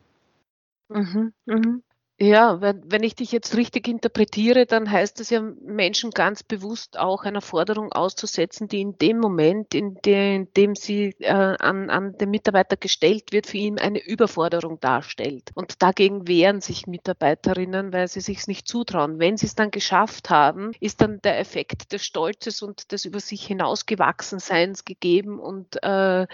Mhm, 0.88 1.32
mh. 1.46 1.80
Ja, 2.20 2.60
wenn, 2.60 2.82
wenn 2.90 3.04
ich 3.04 3.14
dich 3.14 3.30
jetzt 3.30 3.56
richtig 3.56 3.86
interpretiere, 3.86 4.66
dann 4.66 4.90
heißt 4.90 5.20
es 5.20 5.30
ja, 5.30 5.40
Menschen 5.40 6.10
ganz 6.10 6.42
bewusst 6.42 6.98
auch 6.98 7.22
einer 7.22 7.40
Forderung 7.40 7.92
auszusetzen, 7.92 8.66
die 8.66 8.80
in 8.80 8.98
dem 8.98 9.20
Moment, 9.20 9.72
in, 9.72 9.98
der, 10.04 10.34
in 10.34 10.52
dem 10.54 10.74
sie 10.74 11.14
äh, 11.20 11.30
an, 11.30 11.90
an 11.90 12.18
den 12.18 12.30
Mitarbeiter 12.30 12.76
gestellt 12.76 13.30
wird, 13.30 13.46
für 13.46 13.58
ihn 13.58 13.78
eine 13.78 14.04
Überforderung 14.04 14.80
darstellt. 14.80 15.52
Und 15.54 15.80
dagegen 15.80 16.26
wehren 16.26 16.60
sich 16.60 16.88
Mitarbeiterinnen, 16.88 17.92
weil 17.92 18.08
sie 18.08 18.20
sich 18.20 18.48
nicht 18.48 18.66
zutrauen. 18.66 19.20
Wenn 19.20 19.36
sie 19.36 19.46
es 19.46 19.54
dann 19.54 19.70
geschafft 19.70 20.28
haben, 20.28 20.72
ist 20.80 21.00
dann 21.00 21.20
der 21.22 21.38
Effekt 21.38 21.92
des 21.92 22.04
Stolzes 22.04 22.62
und 22.62 22.90
des 22.90 23.04
über 23.04 23.20
sich 23.20 23.46
hinausgewachsenseins 23.46 24.84
gegeben 24.84 25.38
und 25.38 25.80
äh, 25.84 26.26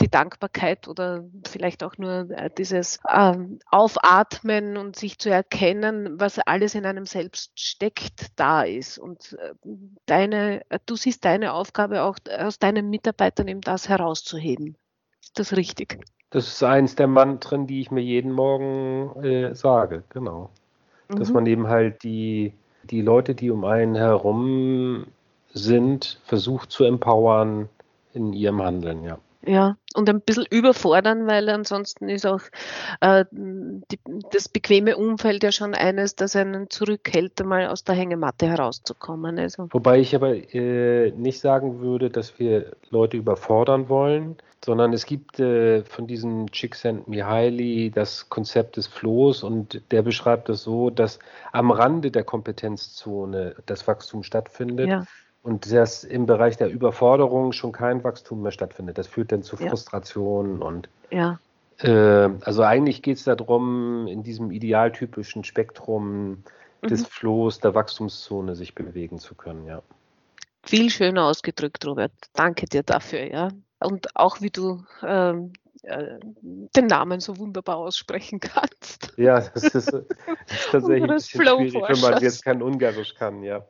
die 0.00 0.08
Dankbarkeit 0.08 0.88
oder 0.88 1.22
vielleicht 1.46 1.82
auch 1.84 1.98
nur 1.98 2.30
äh, 2.30 2.48
dieses 2.56 2.98
äh, 3.06 3.36
Aufatmen 3.70 4.85
und 4.86 4.96
sich 4.96 5.18
zu 5.18 5.30
erkennen, 5.30 6.18
was 6.18 6.38
alles 6.38 6.74
in 6.74 6.86
einem 6.86 7.06
selbst 7.06 7.58
steckt, 7.60 8.28
da 8.36 8.62
ist. 8.62 8.98
Und 8.98 9.36
äh, 9.40 9.52
deine, 10.06 10.62
du 10.86 10.96
siehst 10.96 11.24
deine 11.24 11.52
Aufgabe 11.52 12.02
auch 12.02 12.18
aus 12.38 12.58
deinen 12.58 12.88
Mitarbeitern 12.88 13.48
eben 13.48 13.60
das 13.60 13.88
herauszuheben. 13.88 14.76
Ist 15.22 15.38
das 15.38 15.56
richtig? 15.56 15.98
Das 16.30 16.46
ist 16.46 16.62
eins 16.62 16.94
der 16.94 17.08
Mantren, 17.08 17.66
die 17.66 17.80
ich 17.80 17.90
mir 17.90 18.00
jeden 18.00 18.32
Morgen 18.32 19.22
äh, 19.22 19.54
sage, 19.54 20.04
genau. 20.08 20.50
Mhm. 21.08 21.16
Dass 21.16 21.32
man 21.32 21.46
eben 21.46 21.68
halt 21.68 22.02
die, 22.02 22.52
die 22.84 23.02
Leute, 23.02 23.34
die 23.34 23.50
um 23.50 23.64
einen 23.64 23.96
herum 23.96 25.06
sind, 25.52 26.20
versucht 26.24 26.70
zu 26.70 26.84
empowern 26.84 27.68
in 28.12 28.32
ihrem 28.32 28.62
Handeln, 28.62 29.04
ja. 29.04 29.18
Ja, 29.46 29.76
und 29.94 30.10
ein 30.10 30.20
bisschen 30.20 30.44
überfordern, 30.50 31.28
weil 31.28 31.48
ansonsten 31.48 32.08
ist 32.08 32.26
auch 32.26 32.40
äh, 33.00 33.24
die, 33.30 33.98
das 34.32 34.48
bequeme 34.48 34.96
Umfeld 34.96 35.44
ja 35.44 35.52
schon 35.52 35.74
eines, 35.74 36.16
das 36.16 36.34
einen 36.34 36.68
zurückhält, 36.68 37.40
einmal 37.40 37.68
aus 37.68 37.84
der 37.84 37.94
Hängematte 37.94 38.48
herauszukommen. 38.48 39.38
Also. 39.38 39.68
Wobei 39.70 40.00
ich 40.00 40.16
aber 40.16 40.34
äh, 40.52 41.12
nicht 41.12 41.38
sagen 41.38 41.80
würde, 41.80 42.10
dass 42.10 42.40
wir 42.40 42.72
Leute 42.90 43.16
überfordern 43.16 43.88
wollen, 43.88 44.36
sondern 44.64 44.92
es 44.92 45.06
gibt 45.06 45.38
äh, 45.38 45.84
von 45.84 46.08
diesem 46.08 46.50
Csikszentmihalyi 46.50 47.92
das 47.94 48.28
Konzept 48.28 48.76
des 48.76 48.88
Flohs 48.88 49.44
und 49.44 49.80
der 49.92 50.02
beschreibt 50.02 50.48
es 50.48 50.58
das 50.58 50.64
so, 50.64 50.90
dass 50.90 51.20
am 51.52 51.70
Rande 51.70 52.10
der 52.10 52.24
Kompetenzzone 52.24 53.54
das 53.66 53.86
Wachstum 53.86 54.24
stattfindet. 54.24 54.88
Ja 54.88 55.04
und 55.46 55.72
dass 55.72 56.02
im 56.02 56.26
Bereich 56.26 56.56
der 56.56 56.68
Überforderung 56.68 57.52
schon 57.52 57.70
kein 57.70 58.02
Wachstum 58.02 58.42
mehr 58.42 58.50
stattfindet. 58.50 58.98
Das 58.98 59.06
führt 59.06 59.30
dann 59.30 59.44
zu 59.44 59.56
Frustration 59.56 60.58
ja. 60.58 60.66
und 60.66 60.88
ja. 61.10 61.38
Äh, 61.78 62.30
also 62.40 62.62
eigentlich 62.62 63.00
geht 63.00 63.18
es 63.18 63.24
darum, 63.24 64.08
in 64.08 64.24
diesem 64.24 64.50
idealtypischen 64.50 65.44
Spektrum 65.44 66.42
mhm. 66.82 66.88
des 66.88 67.06
Flohs 67.06 67.60
der 67.60 67.76
Wachstumszone 67.76 68.56
sich 68.56 68.74
bewegen 68.74 69.20
zu 69.20 69.36
können, 69.36 69.66
ja. 69.66 69.82
Viel 70.64 70.90
schöner 70.90 71.26
ausgedrückt, 71.26 71.86
Robert. 71.86 72.10
Danke 72.32 72.66
dir 72.66 72.82
dafür, 72.82 73.30
ja. 73.30 73.50
Und 73.78 74.16
auch 74.16 74.40
wie 74.40 74.50
du 74.50 74.82
ähm, 75.06 75.52
äh, 75.82 76.18
den 76.42 76.86
Namen 76.86 77.20
so 77.20 77.38
wunderbar 77.38 77.76
aussprechen 77.76 78.40
kannst. 78.40 79.12
Ja, 79.16 79.38
das 79.54 79.62
ist, 79.62 79.74
das 79.74 79.86
ist 79.86 80.06
tatsächlich 80.72 81.04
ein 81.04 81.14
bisschen 81.14 81.40
schwierig, 81.40 81.74
wenn 81.74 82.00
man 82.00 82.20
jetzt 82.20 82.44
kein 82.44 82.62
Ungarisch 82.62 83.14
kann, 83.14 83.44
ja. 83.44 83.64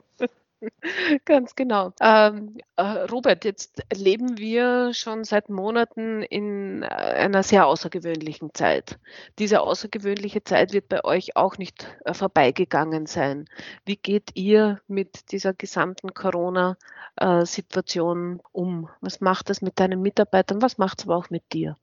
Ganz 1.24 1.54
genau. 1.54 1.92
Ähm, 2.00 2.58
äh, 2.76 2.82
Robert, 2.82 3.44
jetzt 3.44 3.82
leben 3.94 4.38
wir 4.38 4.92
schon 4.94 5.24
seit 5.24 5.48
Monaten 5.48 6.22
in 6.22 6.82
äh, 6.82 6.86
einer 6.86 7.42
sehr 7.42 7.66
außergewöhnlichen 7.66 8.54
Zeit. 8.54 8.98
Diese 9.38 9.60
außergewöhnliche 9.60 10.44
Zeit 10.44 10.72
wird 10.72 10.88
bei 10.88 11.04
euch 11.04 11.36
auch 11.36 11.58
nicht 11.58 11.86
äh, 12.04 12.14
vorbeigegangen 12.14 13.06
sein. 13.06 13.48
Wie 13.84 13.96
geht 13.96 14.30
ihr 14.34 14.80
mit 14.86 15.32
dieser 15.32 15.52
gesamten 15.54 16.14
Corona-Situation 16.14 18.40
um? 18.52 18.88
Was 19.00 19.20
macht 19.20 19.50
das 19.50 19.60
mit 19.62 19.80
deinen 19.80 20.02
Mitarbeitern? 20.02 20.62
Was 20.62 20.78
macht 20.78 21.00
es 21.00 21.06
aber 21.06 21.16
auch 21.16 21.30
mit 21.30 21.52
dir? 21.52 21.76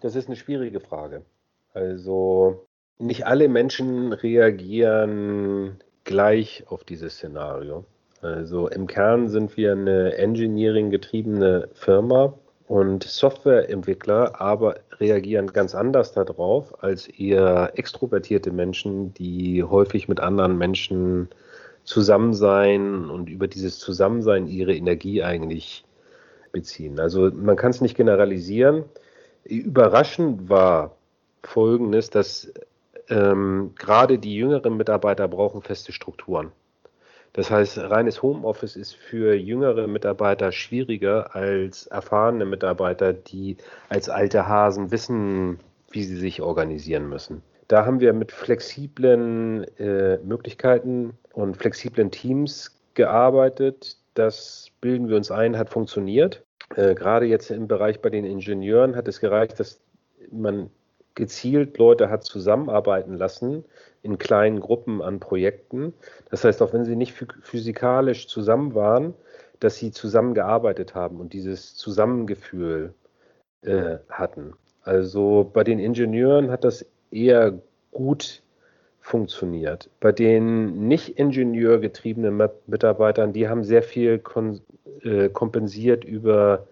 Das 0.00 0.16
ist 0.16 0.26
eine 0.26 0.36
schwierige 0.36 0.80
Frage. 0.80 1.24
Also 1.72 2.66
nicht 2.98 3.26
alle 3.26 3.48
Menschen 3.48 4.12
reagieren 4.12 5.78
gleich 6.04 6.64
auf 6.68 6.84
dieses 6.84 7.14
Szenario. 7.14 7.84
Also 8.24 8.68
im 8.68 8.86
Kern 8.86 9.28
sind 9.28 9.54
wir 9.58 9.72
eine 9.72 10.16
Engineering-getriebene 10.16 11.68
Firma 11.74 12.32
und 12.66 13.04
Softwareentwickler 13.04 14.40
aber 14.40 14.76
reagieren 14.98 15.48
ganz 15.48 15.74
anders 15.74 16.12
darauf 16.12 16.82
als 16.82 17.06
eher 17.06 17.72
extrovertierte 17.74 18.50
Menschen, 18.50 19.12
die 19.12 19.62
häufig 19.62 20.08
mit 20.08 20.20
anderen 20.20 20.56
Menschen 20.56 21.28
zusammen 21.84 22.32
sein 22.32 23.10
und 23.10 23.28
über 23.28 23.46
dieses 23.46 23.78
Zusammensein 23.78 24.46
ihre 24.46 24.74
Energie 24.74 25.22
eigentlich 25.22 25.84
beziehen. 26.50 26.98
Also 27.00 27.30
man 27.30 27.56
kann 27.56 27.72
es 27.72 27.82
nicht 27.82 27.94
generalisieren. 27.94 28.84
Überraschend 29.44 30.48
war 30.48 30.96
Folgendes, 31.42 32.08
dass 32.08 32.50
ähm, 33.10 33.72
gerade 33.76 34.18
die 34.18 34.34
jüngeren 34.34 34.78
Mitarbeiter 34.78 35.28
brauchen 35.28 35.60
feste 35.60 35.92
Strukturen. 35.92 36.52
Das 37.34 37.50
heißt, 37.50 37.78
reines 37.78 38.22
Homeoffice 38.22 38.76
ist 38.76 38.94
für 38.94 39.34
jüngere 39.34 39.88
Mitarbeiter 39.88 40.52
schwieriger 40.52 41.34
als 41.34 41.88
erfahrene 41.88 42.44
Mitarbeiter, 42.44 43.12
die 43.12 43.56
als 43.88 44.08
alte 44.08 44.46
Hasen 44.46 44.92
wissen, 44.92 45.58
wie 45.90 46.04
sie 46.04 46.16
sich 46.16 46.40
organisieren 46.40 47.08
müssen. 47.08 47.42
Da 47.66 47.84
haben 47.84 47.98
wir 47.98 48.12
mit 48.12 48.30
flexiblen 48.30 49.64
äh, 49.78 50.18
Möglichkeiten 50.18 51.18
und 51.32 51.56
flexiblen 51.56 52.12
Teams 52.12 52.78
gearbeitet. 52.94 53.96
Das 54.14 54.68
bilden 54.80 55.08
wir 55.08 55.16
uns 55.16 55.32
ein, 55.32 55.58
hat 55.58 55.70
funktioniert. 55.70 56.44
Äh, 56.76 56.94
gerade 56.94 57.26
jetzt 57.26 57.50
im 57.50 57.66
Bereich 57.66 58.00
bei 58.00 58.10
den 58.10 58.24
Ingenieuren 58.24 58.94
hat 58.94 59.08
es 59.08 59.18
gereicht, 59.18 59.58
dass 59.58 59.80
man 60.30 60.70
gezielt 61.14 61.78
Leute 61.78 62.10
hat 62.10 62.24
zusammenarbeiten 62.24 63.14
lassen 63.14 63.64
in 64.02 64.18
kleinen 64.18 64.60
Gruppen 64.60 65.00
an 65.00 65.20
Projekten. 65.20 65.94
Das 66.30 66.44
heißt, 66.44 66.60
auch 66.62 66.72
wenn 66.72 66.84
sie 66.84 66.96
nicht 66.96 67.14
physikalisch 67.42 68.28
zusammen 68.28 68.74
waren, 68.74 69.14
dass 69.60 69.76
sie 69.76 69.92
zusammengearbeitet 69.92 70.94
haben 70.94 71.20
und 71.20 71.32
dieses 71.32 71.74
Zusammengefühl 71.74 72.94
äh, 73.62 73.98
hatten. 74.10 74.54
Also 74.82 75.50
bei 75.52 75.64
den 75.64 75.78
Ingenieuren 75.78 76.50
hat 76.50 76.64
das 76.64 76.84
eher 77.10 77.58
gut 77.92 78.42
funktioniert. 79.00 79.88
Bei 80.00 80.12
den 80.12 80.88
nicht 80.88 81.18
ingenieurgetriebenen 81.18 82.48
Mitarbeitern, 82.66 83.32
die 83.32 83.48
haben 83.48 83.64
sehr 83.64 83.82
viel 83.82 84.20
äh, 85.02 85.28
kompensiert 85.28 86.04
über, 86.04 86.66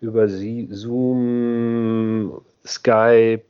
über 0.00 0.28
Zoom, 0.28 2.40
Skype 2.66 3.44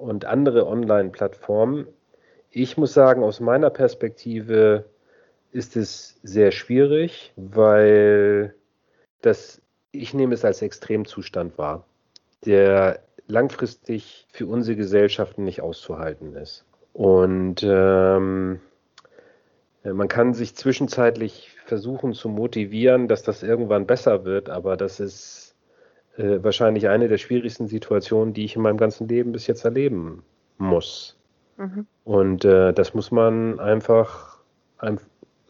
und 0.00 0.24
andere 0.24 0.66
Online-Plattformen. 0.66 1.86
Ich 2.50 2.76
muss 2.76 2.94
sagen, 2.94 3.22
aus 3.22 3.40
meiner 3.40 3.70
Perspektive 3.70 4.84
ist 5.52 5.76
es 5.76 6.18
sehr 6.22 6.52
schwierig, 6.52 7.32
weil 7.36 8.54
das, 9.20 9.60
ich 9.92 10.14
nehme 10.14 10.34
es 10.34 10.44
als 10.44 10.62
Extremzustand 10.62 11.58
wahr, 11.58 11.84
der 12.44 13.00
langfristig 13.26 14.26
für 14.32 14.46
unsere 14.46 14.76
Gesellschaften 14.76 15.44
nicht 15.44 15.60
auszuhalten 15.60 16.34
ist. 16.34 16.64
Und 16.92 17.62
ähm, 17.62 18.60
man 19.84 20.08
kann 20.08 20.34
sich 20.34 20.56
zwischenzeitlich 20.56 21.50
versuchen 21.64 22.12
zu 22.12 22.28
motivieren, 22.28 23.08
dass 23.08 23.22
das 23.22 23.42
irgendwann 23.42 23.86
besser 23.86 24.24
wird, 24.24 24.50
aber 24.50 24.76
das 24.76 25.00
ist 25.00 25.49
äh, 26.16 26.42
wahrscheinlich 26.42 26.88
eine 26.88 27.08
der 27.08 27.18
schwierigsten 27.18 27.68
Situationen, 27.68 28.34
die 28.34 28.44
ich 28.44 28.56
in 28.56 28.62
meinem 28.62 28.78
ganzen 28.78 29.08
Leben 29.08 29.32
bis 29.32 29.46
jetzt 29.46 29.64
erleben 29.64 30.22
muss. 30.58 31.16
Mhm. 31.56 31.86
Und 32.04 32.44
äh, 32.44 32.72
das 32.72 32.94
muss 32.94 33.10
man 33.10 33.60
einfach, 33.60 34.38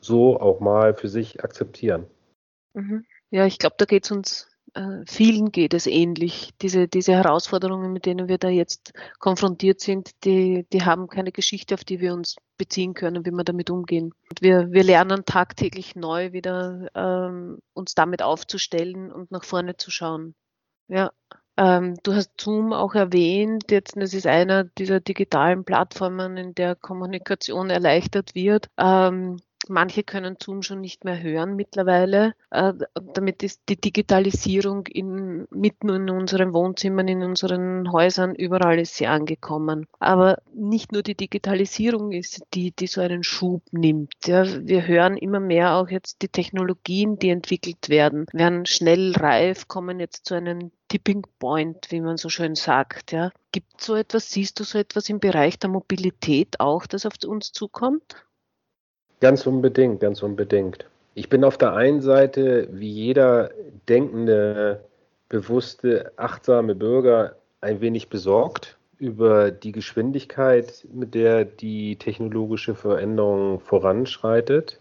so 0.01 0.41
auch 0.41 0.61
mal 0.61 0.95
für 0.95 1.09
sich 1.09 1.45
akzeptieren. 1.45 2.07
Mhm. 2.75 3.05
Ja, 3.31 3.47
ich 3.47 3.59
glaube, 3.59 3.77
da 3.79 3.85
geht 3.85 4.05
es 4.05 4.11
uns 4.11 4.51
äh, 4.75 5.05
vielen 5.07 5.51
geht 5.53 5.75
es 5.75 5.87
ähnlich. 5.87 6.51
Diese, 6.63 6.89
diese 6.89 7.13
Herausforderungen, 7.13 7.93
mit 7.93 8.07
denen 8.07 8.29
wir 8.29 8.39
da 8.39 8.49
jetzt 8.49 8.93
konfrontiert 9.19 9.81
sind, 9.81 10.11
die, 10.25 10.67
die 10.73 10.83
haben 10.83 11.09
keine 11.09 11.33
Geschichte, 11.33 11.75
auf 11.75 11.85
die 11.85 12.01
wir 12.01 12.15
uns 12.15 12.37
beziehen 12.57 12.95
können, 12.95 13.25
wie 13.25 13.31
wir 13.31 13.45
damit 13.45 13.71
umgehen. 13.71 14.13
Und 14.29 14.43
wir, 14.43 14.71
wir 14.71 14.85
lernen 14.85 15.25
tagtäglich 15.25 15.97
neu 15.97 16.33
wieder 16.33 16.89
ähm, 16.95 17.59
uns 17.73 17.95
damit 17.95 18.23
aufzustellen 18.23 19.11
und 19.11 19.31
nach 19.31 19.45
vorne 19.45 19.77
zu 19.77 19.91
schauen. 19.91 20.35
Ja. 20.91 21.13
Ähm, 21.57 21.97
du 22.03 22.15
hast 22.15 22.33
Zoom 22.41 22.73
auch 22.73 22.95
erwähnt, 22.95 23.71
jetzt, 23.71 23.97
das 23.97 24.13
ist 24.13 24.27
einer 24.27 24.65
dieser 24.65 24.99
digitalen 25.01 25.65
Plattformen, 25.65 26.37
in 26.37 26.55
der 26.55 26.75
Kommunikation 26.75 27.71
erleichtert 27.71 28.35
wird. 28.35 28.67
Ähm, 28.77 29.37
Manche 29.69 30.03
können 30.03 30.37
Zoom 30.43 30.63
schon 30.63 30.81
nicht 30.81 31.05
mehr 31.05 31.23
hören 31.23 31.55
mittlerweile. 31.55 32.35
Äh, 32.51 32.73
damit 33.15 33.43
ist 33.43 33.63
die 33.69 33.81
Digitalisierung 33.81 34.87
in, 34.87 35.47
mitten 35.51 35.91
in 35.91 36.11
unseren 36.11 36.55
Wohnzimmern, 36.55 37.09
in 37.09 37.23
unseren 37.23 37.93
Häusern, 37.93 38.35
überall 38.35 38.79
ist 38.79 38.95
sie 38.95 39.07
angekommen. 39.07 39.87
Aber 39.99 40.43
nicht 40.55 40.93
nur 40.93 41.03
die 41.03 41.15
Digitalisierung 41.15 42.13
ist 42.13 42.43
die, 42.55 42.73
die 42.73 42.87
so 42.87 43.01
einen 43.03 43.23
Schub 43.23 43.63
nimmt. 43.71 44.15
Ja, 44.25 44.45
wir 44.47 44.87
hören 44.87 45.17
immer 45.17 45.41
mehr 45.41 45.75
auch 45.75 45.89
jetzt 45.89 46.23
die 46.23 46.29
Technologien, 46.29 47.19
die 47.19 47.29
entwickelt 47.29 47.89
werden, 47.91 48.27
werden 48.33 48.65
schnell 48.67 49.13
reif, 49.13 49.69
kommen 49.69 50.01
jetzt 50.01 50.27
zu 50.27 50.35
einem 50.35 50.73
Tipping 50.89 51.23
Point, 51.39 51.91
wie 51.91 52.01
man 52.01 52.17
so 52.17 52.29
schön 52.29 52.57
sagt. 52.57 53.13
Ja. 53.13 53.31
Gibt 53.53 53.81
so 53.81 53.95
etwas, 53.95 54.31
siehst 54.31 54.59
du 54.59 54.65
so 54.65 54.79
etwas 54.79 55.09
im 55.09 55.21
Bereich 55.21 55.59
der 55.59 55.71
Mobilität 55.71 56.59
auch, 56.59 56.87
das 56.87 57.07
auf 57.07 57.15
uns 57.25 57.53
zukommt? 57.53 58.17
Ganz 59.21 59.47
unbedingt, 59.47 60.01
ganz 60.01 60.23
unbedingt. 60.23 60.87
Ich 61.15 61.29
bin 61.29 61.45
auf 61.45 61.59
der 61.59 61.75
einen 61.75 62.01
Seite, 62.01 62.69
wie 62.73 62.89
jeder 62.91 63.51
denkende, 63.89 64.81
bewusste, 65.29 66.13
achtsame 66.17 66.75
Bürger, 66.75 67.37
ein 67.61 67.83
wenig 67.83 68.09
besorgt 68.09 68.79
über 68.99 69.51
die 69.51 69.73
Geschwindigkeit, 69.73 70.87
mit 70.93 71.15
der 71.15 71.45
die 71.45 71.97
technologische 71.97 72.75
Veränderung 72.75 73.61
voranschreitet. 73.61 74.81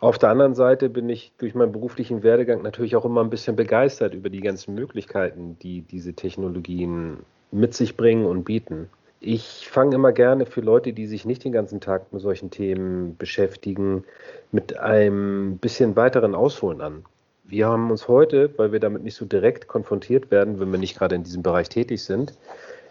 Auf 0.00 0.18
der 0.18 0.30
anderen 0.30 0.54
Seite 0.54 0.88
bin 0.88 1.08
ich 1.08 1.32
durch 1.38 1.54
meinen 1.54 1.72
beruflichen 1.72 2.24
Werdegang 2.24 2.62
natürlich 2.62 2.96
auch 2.96 3.04
immer 3.04 3.22
ein 3.22 3.30
bisschen 3.30 3.54
begeistert 3.54 4.14
über 4.14 4.30
die 4.30 4.40
ganzen 4.40 4.74
Möglichkeiten, 4.74 5.56
die 5.62 5.82
diese 5.82 6.14
Technologien 6.14 7.18
mit 7.52 7.74
sich 7.74 7.96
bringen 7.96 8.26
und 8.26 8.44
bieten. 8.44 8.88
Ich 9.26 9.70
fange 9.70 9.94
immer 9.94 10.12
gerne 10.12 10.44
für 10.44 10.60
Leute, 10.60 10.92
die 10.92 11.06
sich 11.06 11.24
nicht 11.24 11.44
den 11.44 11.52
ganzen 11.52 11.80
Tag 11.80 12.12
mit 12.12 12.20
solchen 12.20 12.50
Themen 12.50 13.16
beschäftigen, 13.16 14.04
mit 14.52 14.78
einem 14.78 15.56
bisschen 15.56 15.96
weiteren 15.96 16.34
Ausholen 16.34 16.82
an. 16.82 17.06
Wir 17.44 17.66
haben 17.66 17.90
uns 17.90 18.06
heute, 18.06 18.52
weil 18.58 18.70
wir 18.70 18.80
damit 18.80 19.02
nicht 19.02 19.14
so 19.14 19.24
direkt 19.24 19.66
konfrontiert 19.66 20.30
werden, 20.30 20.60
wenn 20.60 20.70
wir 20.70 20.78
nicht 20.78 20.98
gerade 20.98 21.14
in 21.14 21.22
diesem 21.22 21.42
Bereich 21.42 21.70
tätig 21.70 22.04
sind, 22.04 22.34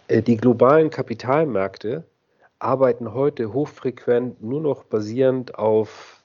äh, 0.07 0.23
die 0.23 0.37
globalen 0.37 0.89
Kapitalmärkte 0.89 2.03
arbeiten 2.57 3.13
heute 3.13 3.53
hochfrequent 3.53 4.41
nur 4.41 4.61
noch 4.61 4.85
basierend 4.85 5.53
auf 5.53 6.23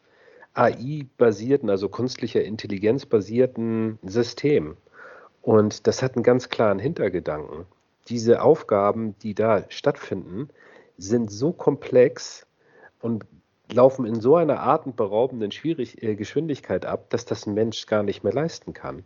AI-basierten, 0.55 1.69
also 1.69 1.91
künstlicher 1.91 2.43
Intelligenz 2.43 3.05
basierten 3.05 3.99
Systemen. 4.03 4.79
Und 5.43 5.87
das 5.87 6.03
hat 6.03 6.17
einen 6.17 6.23
ganz 6.23 6.49
klaren 6.49 6.79
Hintergedanken 6.79 7.67
diese 8.09 8.43
Aufgaben, 8.43 9.17
die 9.19 9.35
da 9.35 9.65
stattfinden, 9.69 10.49
sind 10.97 11.31
so 11.31 11.53
komplex 11.53 12.47
und 13.01 13.25
laufen 13.73 14.07
in 14.07 14.21
so 14.21 14.37
einer 14.37 14.63
atemberaubenden 14.63 15.53
Schwierig 15.53 16.03
äh, 16.03 16.15
Geschwindigkeit 16.15 16.87
ab, 16.87 17.11
dass 17.11 17.25
das 17.25 17.47
ein 17.47 17.55
Mensch 17.55 17.87
gar 17.87 18.03
nicht 18.03 18.25
mehr 18.25 18.33
leisten 18.33 18.73
kann. 18.73 19.05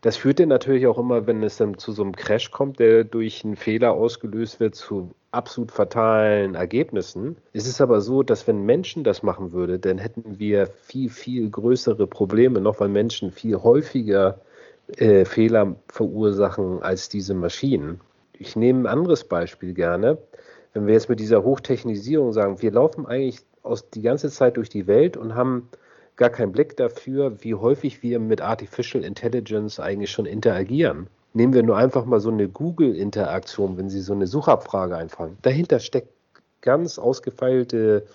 Das 0.00 0.16
führt 0.16 0.38
dann 0.38 0.48
natürlich 0.48 0.86
auch 0.86 0.98
immer, 0.98 1.26
wenn 1.26 1.42
es 1.42 1.56
dann 1.56 1.76
zu 1.76 1.90
so 1.90 2.02
einem 2.02 2.14
Crash 2.14 2.52
kommt, 2.52 2.78
der 2.78 3.02
durch 3.02 3.44
einen 3.44 3.56
Fehler 3.56 3.92
ausgelöst 3.92 4.60
wird, 4.60 4.76
zu 4.76 5.10
absolut 5.32 5.72
fatalen 5.72 6.54
Ergebnissen. 6.54 7.36
Es 7.52 7.66
ist 7.66 7.80
aber 7.80 8.00
so, 8.00 8.22
dass 8.22 8.46
wenn 8.46 8.64
Menschen 8.64 9.02
das 9.02 9.22
machen 9.22 9.52
würde, 9.52 9.78
dann 9.78 9.98
hätten 9.98 10.38
wir 10.38 10.68
viel, 10.68 11.10
viel 11.10 11.50
größere 11.50 12.06
Probleme, 12.06 12.60
noch 12.60 12.78
weil 12.78 12.88
Menschen 12.88 13.32
viel 13.32 13.56
häufiger 13.56 14.40
äh, 14.96 15.24
Fehler 15.24 15.74
verursachen 15.88 16.80
als 16.82 17.08
diese 17.08 17.34
Maschinen. 17.34 18.00
Ich 18.38 18.56
nehme 18.56 18.80
ein 18.80 18.86
anderes 18.86 19.24
Beispiel 19.24 19.74
gerne. 19.74 20.18
Wenn 20.72 20.86
wir 20.86 20.94
jetzt 20.94 21.08
mit 21.08 21.20
dieser 21.20 21.42
Hochtechnisierung 21.42 22.32
sagen, 22.32 22.62
wir 22.62 22.72
laufen 22.72 23.06
eigentlich 23.06 23.40
aus 23.62 23.90
die 23.90 24.02
ganze 24.02 24.30
Zeit 24.30 24.56
durch 24.56 24.68
die 24.68 24.86
Welt 24.86 25.16
und 25.16 25.34
haben 25.34 25.68
gar 26.16 26.30
keinen 26.30 26.52
Blick 26.52 26.76
dafür, 26.76 27.42
wie 27.42 27.54
häufig 27.54 28.02
wir 28.02 28.20
mit 28.20 28.40
Artificial 28.40 29.04
Intelligence 29.04 29.80
eigentlich 29.80 30.10
schon 30.10 30.26
interagieren. 30.26 31.08
Nehmen 31.32 31.52
wir 31.52 31.62
nur 31.62 31.76
einfach 31.76 32.04
mal 32.04 32.20
so 32.20 32.30
eine 32.30 32.48
Google-Interaktion, 32.48 33.76
wenn 33.76 33.90
Sie 33.90 34.00
so 34.00 34.12
eine 34.12 34.26
Suchabfrage 34.26 34.96
einfallen. 34.96 35.36
Dahinter 35.42 35.78
steckt 35.78 36.08
ganz 36.60 36.98
ausgefeilte 36.98 38.06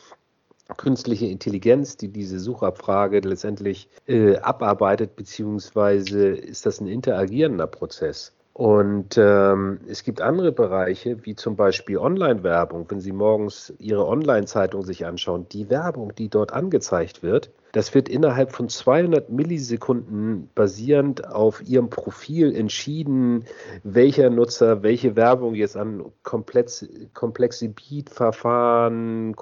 künstliche 0.77 1.27
Intelligenz, 1.27 1.97
die 1.97 2.07
diese 2.07 2.39
Suchabfrage 2.39 3.19
letztendlich 3.19 3.89
äh, 4.07 4.37
abarbeitet, 4.37 5.15
beziehungsweise 5.15 6.29
ist 6.29 6.65
das 6.65 6.81
ein 6.81 6.87
interagierender 6.87 7.67
Prozess. 7.67 8.33
Und 8.53 9.17
ähm, 9.17 9.79
es 9.87 10.03
gibt 10.03 10.21
andere 10.21 10.51
Bereiche, 10.51 11.25
wie 11.25 11.35
zum 11.35 11.55
Beispiel 11.55 11.97
Online-Werbung. 11.97 12.85
Wenn 12.87 13.01
Sie 13.01 13.11
morgens 13.11 13.73
Ihre 13.79 14.07
Online-Zeitung 14.07 14.83
sich 14.83 15.07
anschauen, 15.07 15.47
die 15.49 15.71
Werbung, 15.71 16.13
die 16.13 16.29
dort 16.29 16.53
angezeigt 16.53 17.23
wird, 17.23 17.49
das 17.71 17.95
wird 17.95 18.09
innerhalb 18.09 18.51
von 18.51 18.69
200 18.69 19.31
Millisekunden 19.31 20.51
basierend 20.53 21.27
auf 21.27 21.67
Ihrem 21.67 21.89
Profil 21.89 22.55
entschieden, 22.55 23.45
welcher 23.81 24.29
Nutzer 24.29 24.83
welche 24.83 25.15
Werbung 25.15 25.55
jetzt 25.55 25.75
an 25.75 26.05
Komplex, 26.21 26.87
Komplexibit-Verfahren. 27.15 29.35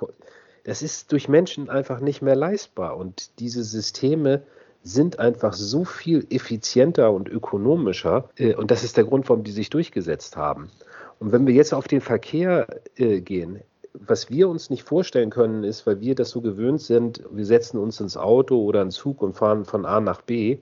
Das 0.63 0.81
ist 0.81 1.11
durch 1.11 1.27
Menschen 1.27 1.69
einfach 1.69 1.99
nicht 1.99 2.21
mehr 2.21 2.37
leistbar. 2.37 2.95
Und 2.95 3.41
diese 3.41 3.65
Systeme 3.65 4.43
sind 4.83 5.19
einfach 5.19 5.53
so 5.53 5.85
viel 5.85 6.25
effizienter 6.29 7.11
und 7.11 7.29
ökonomischer. 7.29 8.29
Äh, 8.37 8.55
und 8.55 8.71
das 8.71 8.83
ist 8.83 8.97
der 8.97 9.03
Grund, 9.03 9.29
warum 9.29 9.43
die 9.43 9.51
sich 9.51 9.69
durchgesetzt 9.69 10.37
haben. 10.37 10.69
Und 11.19 11.31
wenn 11.31 11.45
wir 11.45 11.53
jetzt 11.53 11.73
auf 11.73 11.87
den 11.87 12.01
Verkehr 12.01 12.67
äh, 12.95 13.21
gehen, 13.21 13.59
was 13.93 14.29
wir 14.29 14.49
uns 14.49 14.69
nicht 14.69 14.83
vorstellen 14.83 15.29
können, 15.29 15.63
ist, 15.63 15.85
weil 15.85 15.99
wir 15.99 16.15
das 16.15 16.29
so 16.29 16.41
gewöhnt 16.41 16.81
sind, 16.81 17.21
wir 17.29 17.45
setzen 17.45 17.77
uns 17.77 17.99
ins 17.99 18.17
Auto 18.17 18.63
oder 18.63 18.81
einen 18.81 18.91
Zug 18.91 19.21
und 19.21 19.33
fahren 19.33 19.65
von 19.65 19.85
A 19.85 19.99
nach 19.99 20.21
B, 20.21 20.59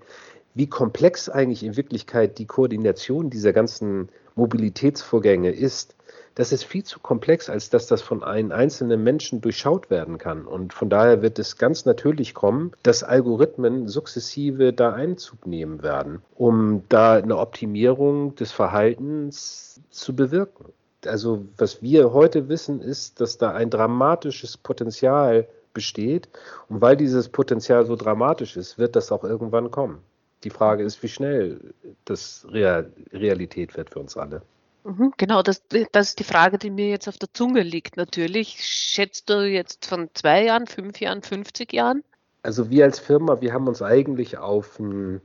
wie 0.56 0.68
komplex 0.68 1.30
eigentlich 1.30 1.64
in 1.64 1.78
Wirklichkeit 1.78 2.40
die 2.40 2.48
Koordination 2.48 3.30
dieser 3.30 3.54
ganzen 3.54 4.10
Mobilitätsvorgänge 4.36 5.52
ist 5.52 5.96
das 6.40 6.54
ist 6.54 6.64
viel 6.64 6.86
zu 6.86 7.02
komplex, 7.02 7.50
als 7.50 7.70
dass 7.70 7.88
das 7.88 8.02
von 8.02 8.24
einem 8.24 8.54
einzelnen 8.54 9.04
Menschen 9.04 9.42
durchschaut 9.42 9.90
werden 9.90 10.18
kann. 10.18 10.46
Und 10.46 10.72
von 10.72 10.90
daher 10.90 11.22
wird 11.22 11.38
es 11.38 11.58
ganz 11.58 11.84
natürlich 11.84 12.34
kommen, 12.34 12.72
dass 12.82 13.04
Algorithmen 13.04 13.90
sukzessive 13.90 14.72
da 14.72 14.94
Einzug 14.94 15.46
nehmen 15.46 15.84
werden, 15.84 16.22
um 16.36 16.84
da 16.88 17.16
eine 17.16 17.38
Optimierung 17.38 18.36
des 18.36 18.54
Verhaltens 18.54 19.82
zu 19.90 20.16
bewirken. 20.16 20.72
Also 21.06 21.46
was 21.58 21.82
wir 21.82 22.14
heute 22.14 22.48
wissen, 22.48 22.80
ist, 22.80 23.20
dass 23.20 23.38
da 23.38 23.52
ein 23.52 23.70
dramatisches 23.70 24.56
Potenzial 24.56 25.46
besteht. 25.74 26.30
Und 26.70 26.80
weil 26.80 26.96
dieses 26.96 27.28
Potenzial 27.28 27.86
so 27.86 27.98
dramatisch 27.98 28.56
ist, 28.56 28.78
wird 28.78 28.96
das 28.96 29.12
auch 29.12 29.26
irgendwann 29.26 29.72
kommen. 29.72 29.98
Die 30.46 30.52
Frage 30.52 30.86
ist, 30.86 31.04
wie 31.04 31.10
schnell 31.10 31.60
das 32.06 32.48
Realität 32.50 33.76
wird 33.76 33.90
für 33.90 34.00
uns 34.00 34.16
alle. 34.16 34.42
Mhm, 34.84 35.14
genau, 35.18 35.42
das, 35.42 35.64
das 35.92 36.10
ist 36.10 36.20
die 36.20 36.24
Frage, 36.24 36.58
die 36.58 36.70
mir 36.70 36.90
jetzt 36.90 37.08
auf 37.08 37.18
der 37.18 37.34
Zunge 37.34 37.64
liegt 37.64 37.98
natürlich. 37.98 38.58
Schätzt 38.60 39.30
du 39.30 39.46
jetzt 39.46 39.86
von 39.86 40.10
zwei 40.14 40.46
Jahren, 40.46 40.68
fünf 40.68 41.00
Jahren, 41.00 41.22
50 41.22 41.74
Jahren? 41.74 42.04
Also 42.44 42.70
wir 42.70 42.86
als 42.86 43.00
Firma, 43.00 43.42
wir 43.42 43.54
haben 43.54 43.68
uns 43.68 43.82
eigentlich 43.82 44.38
auf, 44.38 44.80
ein, 44.80 45.22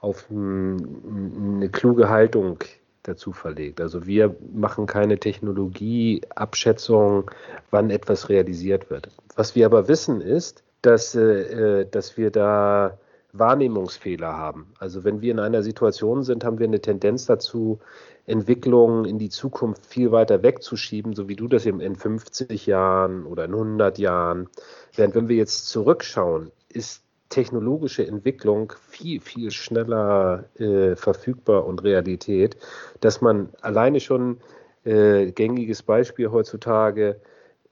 auf 0.00 0.28
ein, 0.30 1.56
eine 1.56 1.70
kluge 1.70 2.10
Haltung 2.10 2.58
dazu 3.02 3.32
verlegt. 3.32 3.80
Also 3.80 4.06
wir 4.06 4.36
machen 4.52 4.86
keine 4.86 5.18
Technologieabschätzung, 5.18 7.30
wann 7.70 7.88
etwas 7.90 8.28
realisiert 8.28 8.90
wird. 8.90 9.08
Was 9.36 9.54
wir 9.54 9.64
aber 9.66 9.88
wissen 9.88 10.20
ist, 10.20 10.62
dass, 10.82 11.14
äh, 11.14 11.86
dass 11.86 12.18
wir 12.18 12.30
da 12.30 12.98
Wahrnehmungsfehler 13.32 14.36
haben. 14.36 14.72
Also 14.78 15.04
wenn 15.04 15.20
wir 15.20 15.30
in 15.30 15.38
einer 15.38 15.62
Situation 15.62 16.24
sind, 16.24 16.44
haben 16.44 16.58
wir 16.58 16.66
eine 16.66 16.80
Tendenz 16.80 17.26
dazu, 17.26 17.78
Entwicklungen 18.26 19.04
in 19.04 19.18
die 19.18 19.28
Zukunft 19.28 19.86
viel 19.86 20.12
weiter 20.12 20.42
wegzuschieben, 20.42 21.14
so 21.14 21.28
wie 21.28 21.36
du 21.36 21.48
das 21.48 21.66
eben 21.66 21.80
in 21.80 21.96
50 21.96 22.66
Jahren 22.66 23.26
oder 23.26 23.44
in 23.46 23.52
100 23.52 23.98
Jahren. 23.98 24.48
Während 24.94 25.14
wenn 25.14 25.28
wir 25.28 25.36
jetzt 25.36 25.68
zurückschauen, 25.68 26.50
ist 26.68 27.02
technologische 27.28 28.06
Entwicklung 28.06 28.72
viel, 28.88 29.20
viel 29.20 29.50
schneller 29.50 30.44
äh, 30.58 30.96
verfügbar 30.96 31.64
und 31.64 31.82
Realität, 31.84 32.56
dass 33.00 33.20
man 33.20 33.50
alleine 33.60 34.00
schon 34.00 34.40
äh, 34.84 35.30
gängiges 35.32 35.82
Beispiel 35.82 36.30
heutzutage 36.30 37.20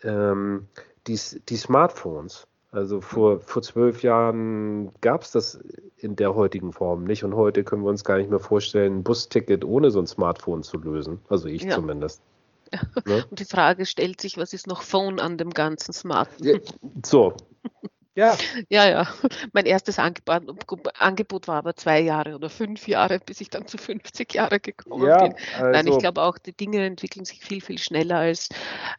ähm, 0.02 0.68
die, 1.06 1.18
die 1.48 1.56
Smartphones 1.56 2.46
also 2.70 3.00
vor, 3.00 3.40
vor 3.40 3.62
zwölf 3.62 4.02
Jahren 4.02 4.92
gab 5.00 5.22
es 5.22 5.30
das 5.30 5.58
in 6.00 6.16
der 6.16 6.34
heutigen 6.34 6.72
Form 6.72 7.04
nicht 7.04 7.24
und 7.24 7.34
heute 7.34 7.64
können 7.64 7.82
wir 7.82 7.90
uns 7.90 8.04
gar 8.04 8.18
nicht 8.18 8.30
mehr 8.30 8.38
vorstellen, 8.38 8.98
ein 8.98 9.02
Busticket 9.02 9.64
ohne 9.64 9.90
so 9.90 9.98
ein 9.98 10.06
Smartphone 10.06 10.62
zu 10.62 10.78
lösen. 10.78 11.20
Also 11.28 11.48
ich 11.48 11.62
ja. 11.62 11.74
zumindest. 11.74 12.20
Ja. 12.20 12.28
Ne? 13.06 13.24
Und 13.30 13.40
die 13.40 13.46
Frage 13.46 13.87
stellt 13.87 14.20
sich, 14.20 14.37
was 14.37 14.52
ist 14.52 14.66
noch 14.66 14.82
Phone 14.82 15.20
an 15.20 15.38
dem 15.38 15.50
ganzen 15.50 15.94
Smartphone? 15.94 16.61
so. 17.04 17.34
Ja. 18.14 18.37
Ja, 18.68 18.88
ja. 18.88 19.08
Mein 19.52 19.64
erstes 19.64 20.00
Angebot, 20.00 21.46
war 21.46 21.54
aber 21.56 21.76
zwei 21.76 22.00
Jahre 22.00 22.34
oder 22.34 22.50
fünf 22.50 22.88
Jahre, 22.88 23.20
bis 23.24 23.40
ich 23.40 23.48
dann 23.48 23.68
zu 23.68 23.78
50 23.78 24.34
Jahre 24.34 24.58
gekommen 24.58 25.06
ja, 25.06 25.22
bin. 25.22 25.34
Also 25.56 25.70
Nein, 25.70 25.87
ich 25.87 25.98
glaube 25.98 26.22
auch, 26.22 26.37
die 26.37 26.52
Dinge 26.52 26.84
entwickeln 26.84 27.24
sich 27.24 27.44
viel, 27.44 27.61
viel 27.61 27.78
schneller, 27.78 28.16
als, 28.16 28.48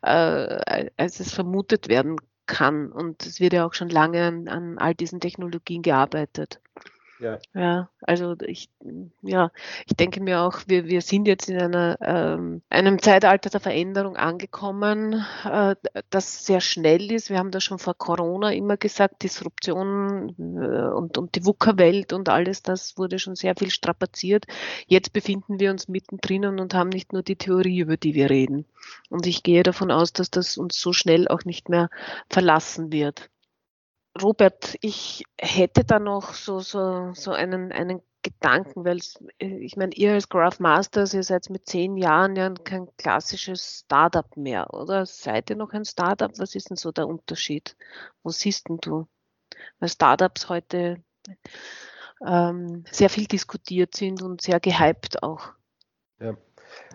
äh, 0.03 0.89
als 0.95 1.19
es 1.19 1.33
vermutet 1.33 1.89
werden 1.89 2.15
kann. 2.49 2.91
Und 2.91 3.25
es 3.25 3.39
wird 3.39 3.53
ja 3.53 3.65
auch 3.65 3.73
schon 3.73 3.89
lange 3.89 4.25
an, 4.25 4.47
an 4.49 4.77
all 4.77 4.93
diesen 4.93 5.21
Technologien 5.21 5.81
gearbeitet. 5.81 6.59
Ja. 7.19 7.37
ja, 7.53 7.89
also 8.01 8.35
ich, 8.45 8.69
ja, 9.21 9.51
ich 9.85 9.95
denke 9.97 10.21
mir 10.21 10.41
auch, 10.41 10.61
wir, 10.67 10.85
wir 10.85 11.01
sind 11.01 11.27
jetzt 11.27 11.49
in 11.49 11.59
einer, 11.59 11.97
ähm, 12.01 12.61
einem 12.69 13.01
Zeitalter 13.01 13.49
der 13.49 13.59
Veränderung 13.59 14.15
angekommen, 14.15 15.25
äh, 15.43 15.75
das 16.09 16.45
sehr 16.45 16.61
schnell 16.61 17.11
ist. 17.11 17.29
Wir 17.29 17.37
haben 17.37 17.51
das 17.51 17.65
schon 17.65 17.77
vor 17.77 17.95
Corona 17.95 18.53
immer 18.53 18.77
gesagt, 18.77 19.23
Disruption 19.23 20.29
äh, 20.39 20.95
und, 20.95 21.17
und 21.17 21.35
die 21.35 21.45
VUCA-Welt 21.45 22.13
und 22.13 22.29
alles, 22.29 22.63
das 22.63 22.97
wurde 22.97 23.19
schon 23.19 23.35
sehr 23.35 23.53
viel 23.55 23.69
strapaziert. 23.69 24.45
Jetzt 24.87 25.11
befinden 25.11 25.59
wir 25.59 25.71
uns 25.71 25.89
mittendrin 25.89 26.45
und 26.45 26.73
haben 26.73 26.89
nicht 26.89 27.11
nur 27.11 27.23
die 27.23 27.35
Theorie, 27.35 27.79
über 27.79 27.97
die 27.97 28.13
wir 28.13 28.29
reden. 28.29 28.65
Und 29.09 29.27
ich 29.27 29.43
gehe 29.43 29.63
davon 29.63 29.91
aus, 29.91 30.13
dass 30.13 30.31
das 30.31 30.57
uns 30.57 30.79
so 30.79 30.93
schnell 30.93 31.27
auch 31.27 31.43
nicht 31.43 31.67
mehr 31.67 31.89
verlassen 32.29 32.93
wird. 32.93 33.29
Robert, 34.21 34.75
ich 34.81 35.23
hätte 35.39 35.83
da 35.83 35.99
noch 35.99 36.33
so, 36.33 36.59
so, 36.59 37.13
so 37.13 37.31
einen, 37.31 37.71
einen 37.71 38.01
Gedanken, 38.21 38.83
weil 38.83 38.99
ich 39.37 39.77
meine, 39.77 39.93
ihr 39.95 40.13
als 40.13 40.27
Graph 40.27 40.59
Masters, 40.59 41.13
ihr 41.13 41.23
seid 41.23 41.49
mit 41.49 41.67
zehn 41.67 41.95
Jahren 41.95 42.35
ja 42.35 42.49
kein 42.49 42.87
klassisches 42.97 43.83
Startup 43.85 44.35
mehr, 44.35 44.73
oder? 44.73 45.05
Seid 45.05 45.49
ihr 45.49 45.55
noch 45.55 45.71
ein 45.71 45.85
Startup? 45.85 46.31
Was 46.37 46.55
ist 46.55 46.69
denn 46.69 46.77
so 46.77 46.91
der 46.91 47.07
Unterschied? 47.07 47.77
Wo 48.23 48.29
siehst 48.29 48.67
denn 48.67 48.77
du? 48.77 49.07
Weil 49.79 49.89
Startups 49.89 50.49
heute 50.49 51.01
ähm, 52.25 52.83
sehr 52.91 53.09
viel 53.09 53.25
diskutiert 53.25 53.95
sind 53.95 54.21
und 54.21 54.41
sehr 54.41 54.59
gehypt 54.59 55.23
auch. 55.23 55.53
Ja, 56.19 56.35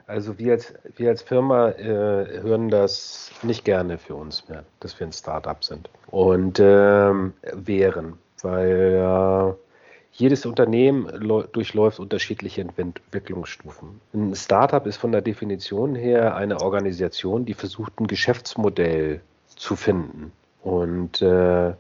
also 0.06 0.38
wir 0.38 0.52
als, 0.52 0.74
wir 0.96 1.10
als 1.10 1.22
Firma 1.22 1.70
äh, 1.70 2.42
hören 2.42 2.68
das 2.68 3.30
nicht 3.42 3.64
gerne 3.64 3.98
für 3.98 4.14
uns 4.14 4.48
mehr, 4.48 4.64
dass 4.80 4.98
wir 4.98 5.06
ein 5.06 5.12
Startup 5.12 5.62
sind 5.62 5.88
und 6.08 6.60
ähm, 6.60 7.32
wären, 7.52 8.14
weil 8.42 9.54
äh, 9.54 9.54
jedes 10.12 10.46
Unternehmen 10.46 11.08
durchläuft 11.52 11.98
unterschiedliche 11.98 12.60
Entwicklungsstufen. 12.60 14.00
Ein 14.12 14.34
Startup 14.36 14.86
ist 14.86 14.96
von 14.96 15.10
der 15.10 15.22
Definition 15.22 15.96
her 15.96 16.36
eine 16.36 16.60
Organisation, 16.60 17.44
die 17.44 17.54
versucht, 17.54 17.98
ein 17.98 18.06
Geschäftsmodell 18.06 19.20
zu 19.48 19.74
finden. 19.74 20.30
Und 20.62 21.20
äh, 21.20 21.72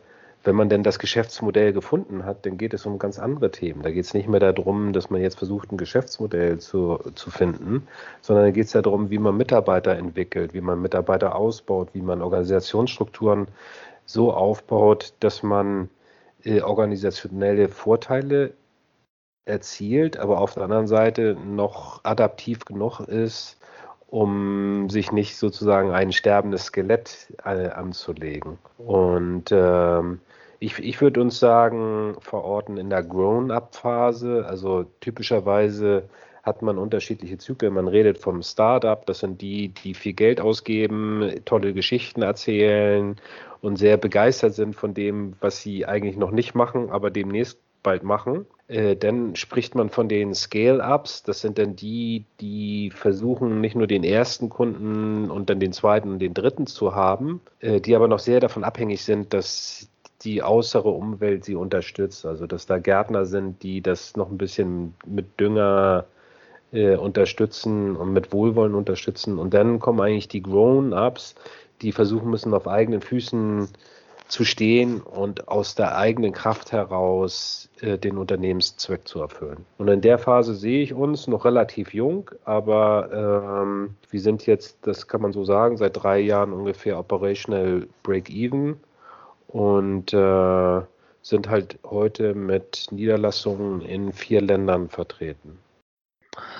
wenn 0.44 0.54
man 0.54 0.68
denn 0.68 0.82
das 0.82 0.98
Geschäftsmodell 0.98 1.72
gefunden 1.72 2.24
hat, 2.24 2.44
dann 2.44 2.58
geht 2.58 2.74
es 2.74 2.84
um 2.84 2.98
ganz 2.98 3.18
andere 3.18 3.50
Themen. 3.50 3.82
Da 3.82 3.90
geht 3.90 4.04
es 4.04 4.14
nicht 4.14 4.28
mehr 4.28 4.40
darum, 4.40 4.92
dass 4.92 5.10
man 5.10 5.22
jetzt 5.22 5.38
versucht, 5.38 5.72
ein 5.72 5.78
Geschäftsmodell 5.78 6.58
zu, 6.58 6.98
zu 7.14 7.30
finden, 7.30 7.88
sondern 8.20 8.44
da 8.46 8.50
geht 8.50 8.66
es 8.66 8.72
darum, 8.72 9.10
wie 9.10 9.18
man 9.18 9.36
Mitarbeiter 9.36 9.96
entwickelt, 9.96 10.52
wie 10.52 10.60
man 10.60 10.82
Mitarbeiter 10.82 11.34
ausbaut, 11.34 11.88
wie 11.94 12.02
man 12.02 12.20
Organisationsstrukturen 12.20 13.48
so 14.04 14.32
aufbaut, 14.34 15.14
dass 15.20 15.42
man 15.42 15.88
äh, 16.44 16.60
organisationelle 16.60 17.68
Vorteile 17.68 18.52
erzielt, 19.46 20.18
aber 20.18 20.40
auf 20.40 20.54
der 20.54 20.64
anderen 20.64 20.86
Seite 20.86 21.36
noch 21.42 22.04
adaptiv 22.04 22.64
genug 22.64 23.00
ist, 23.00 23.58
um 24.14 24.88
sich 24.90 25.10
nicht 25.10 25.36
sozusagen 25.36 25.90
ein 25.90 26.12
sterbendes 26.12 26.66
Skelett 26.66 27.32
äh, 27.44 27.70
anzulegen. 27.70 28.58
Und 28.78 29.50
ähm, 29.50 30.20
ich, 30.60 30.78
ich 30.78 31.00
würde 31.00 31.20
uns 31.20 31.40
sagen, 31.40 32.14
verorten 32.20 32.76
in 32.76 32.90
der 32.90 33.02
Grown-up-Phase, 33.02 34.46
also 34.48 34.84
typischerweise 35.00 36.08
hat 36.44 36.62
man 36.62 36.78
unterschiedliche 36.78 37.38
Zyklen. 37.38 37.74
Man 37.74 37.88
redet 37.88 38.18
vom 38.18 38.40
Startup, 38.42 39.04
das 39.04 39.18
sind 39.18 39.40
die, 39.40 39.70
die 39.70 39.94
viel 39.94 40.12
Geld 40.12 40.40
ausgeben, 40.40 41.40
tolle 41.44 41.74
Geschichten 41.74 42.22
erzählen 42.22 43.16
und 43.62 43.78
sehr 43.78 43.96
begeistert 43.96 44.54
sind 44.54 44.76
von 44.76 44.94
dem, 44.94 45.34
was 45.40 45.60
sie 45.60 45.86
eigentlich 45.86 46.16
noch 46.16 46.30
nicht 46.30 46.54
machen, 46.54 46.88
aber 46.88 47.10
demnächst 47.10 47.58
bald 47.84 48.02
machen. 48.02 48.46
Äh, 48.66 48.96
dann 48.96 49.36
spricht 49.36 49.76
man 49.76 49.90
von 49.90 50.08
den 50.08 50.34
Scale-Ups. 50.34 51.22
Das 51.22 51.40
sind 51.40 51.58
dann 51.58 51.76
die, 51.76 52.24
die 52.40 52.90
versuchen, 52.90 53.60
nicht 53.60 53.76
nur 53.76 53.86
den 53.86 54.02
ersten 54.02 54.48
Kunden 54.48 55.30
und 55.30 55.48
dann 55.48 55.60
den 55.60 55.72
zweiten 55.72 56.10
und 56.10 56.18
den 56.18 56.34
dritten 56.34 56.66
zu 56.66 56.96
haben, 56.96 57.40
äh, 57.60 57.80
die 57.80 57.94
aber 57.94 58.08
noch 58.08 58.18
sehr 58.18 58.40
davon 58.40 58.64
abhängig 58.64 59.04
sind, 59.04 59.32
dass 59.32 59.88
die 60.22 60.42
äußere 60.42 60.88
Umwelt 60.88 61.44
sie 61.44 61.54
unterstützt. 61.54 62.26
Also 62.26 62.46
dass 62.48 62.66
da 62.66 62.78
Gärtner 62.78 63.26
sind, 63.26 63.62
die 63.62 63.80
das 63.82 64.16
noch 64.16 64.30
ein 64.30 64.38
bisschen 64.38 64.94
mit 65.06 65.38
Dünger 65.38 66.06
äh, 66.72 66.96
unterstützen 66.96 67.94
und 67.96 68.12
mit 68.12 68.32
Wohlwollen 68.32 68.74
unterstützen. 68.74 69.38
Und 69.38 69.54
dann 69.54 69.78
kommen 69.78 70.00
eigentlich 70.00 70.28
die 70.28 70.42
Grown-Ups, 70.42 71.34
die 71.82 71.92
versuchen 71.92 72.30
müssen, 72.30 72.54
auf 72.54 72.66
eigenen 72.66 73.02
Füßen 73.02 73.68
zu 74.28 74.44
stehen 74.44 75.00
und 75.00 75.48
aus 75.48 75.74
der 75.74 75.96
eigenen 75.96 76.32
Kraft 76.32 76.72
heraus 76.72 77.68
äh, 77.80 77.98
den 77.98 78.16
Unternehmenszweck 78.16 79.06
zu 79.06 79.20
erfüllen. 79.20 79.66
Und 79.78 79.88
in 79.88 80.00
der 80.00 80.18
Phase 80.18 80.54
sehe 80.54 80.82
ich 80.82 80.94
uns 80.94 81.26
noch 81.26 81.44
relativ 81.44 81.92
jung, 81.92 82.30
aber 82.44 83.62
ähm, 83.62 83.96
wir 84.10 84.20
sind 84.20 84.46
jetzt, 84.46 84.78
das 84.82 85.06
kann 85.06 85.20
man 85.20 85.32
so 85.32 85.44
sagen, 85.44 85.76
seit 85.76 86.02
drei 86.02 86.20
Jahren 86.20 86.52
ungefähr 86.52 86.98
operational 86.98 87.86
break-even 88.02 88.80
und 89.48 90.12
äh, 90.12 90.80
sind 91.22 91.48
halt 91.48 91.78
heute 91.84 92.34
mit 92.34 92.86
Niederlassungen 92.90 93.80
in 93.82 94.12
vier 94.12 94.40
Ländern 94.40 94.88
vertreten. 94.88 95.58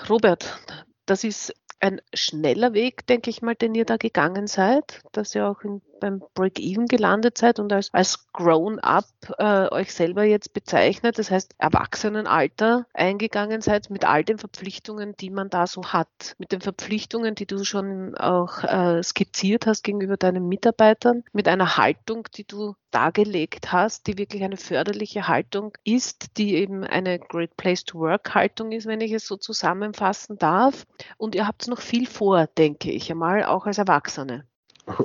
Robert, 0.09 0.59
das 1.05 1.23
ist 1.23 1.53
ein 1.79 2.01
schneller 2.13 2.73
Weg, 2.73 3.05
denke 3.07 3.29
ich 3.29 3.41
mal, 3.41 3.55
den 3.55 3.75
ihr 3.75 3.85
da 3.85 3.97
gegangen 3.97 4.47
seid, 4.47 5.01
dass 5.11 5.35
ihr 5.35 5.47
auch 5.47 5.61
in, 5.61 5.81
beim 5.99 6.21
Break-Even 6.33 6.87
gelandet 6.87 7.37
seid 7.37 7.59
und 7.59 7.71
als, 7.71 7.93
als 7.93 8.31
Grown-up 8.33 9.05
äh, 9.37 9.69
euch 9.71 9.93
selber 9.93 10.23
jetzt 10.23 10.53
bezeichnet, 10.53 11.17
das 11.17 11.31
heißt 11.31 11.55
Erwachsenenalter 11.57 12.85
eingegangen 12.93 13.61
seid 13.61 13.89
mit 13.89 14.05
all 14.05 14.23
den 14.23 14.37
Verpflichtungen, 14.37 15.15
die 15.17 15.29
man 15.29 15.49
da 15.49 15.67
so 15.67 15.85
hat, 15.85 16.35
mit 16.37 16.51
den 16.51 16.61
Verpflichtungen, 16.61 17.35
die 17.35 17.45
du 17.45 17.63
schon 17.63 18.15
auch 18.15 18.63
äh, 18.63 19.01
skizziert 19.03 19.65
hast 19.65 19.83
gegenüber 19.83 20.17
deinen 20.17 20.47
Mitarbeitern, 20.47 21.23
mit 21.33 21.47
einer 21.47 21.77
Haltung, 21.77 22.27
die 22.35 22.45
du 22.45 22.75
dargelegt 22.91 23.73
hast, 23.73 24.07
die 24.07 24.17
wirklich 24.17 24.43
eine 24.43 24.57
förderliche 24.57 25.27
Haltung 25.27 25.73
ist, 25.83 26.37
die 26.37 26.55
eben 26.55 26.83
eine 26.85 27.19
Great 27.19 27.57
Place 27.57 27.83
to 27.83 27.99
Work 27.99 28.33
Haltung 28.33 28.71
ist, 28.71 28.85
wenn 28.85 29.01
ich 29.01 29.11
es 29.11 29.27
so 29.27 29.35
zusammenfassen 29.35 30.37
darf. 30.37 30.85
Und 31.17 31.35
ihr 31.35 31.45
habt 31.45 31.67
noch 31.67 31.81
viel 31.81 32.07
vor, 32.07 32.47
denke 32.47 32.91
ich 32.91 33.11
einmal, 33.11 33.43
auch 33.43 33.65
als 33.65 33.79
Erwachsene. 33.79 34.45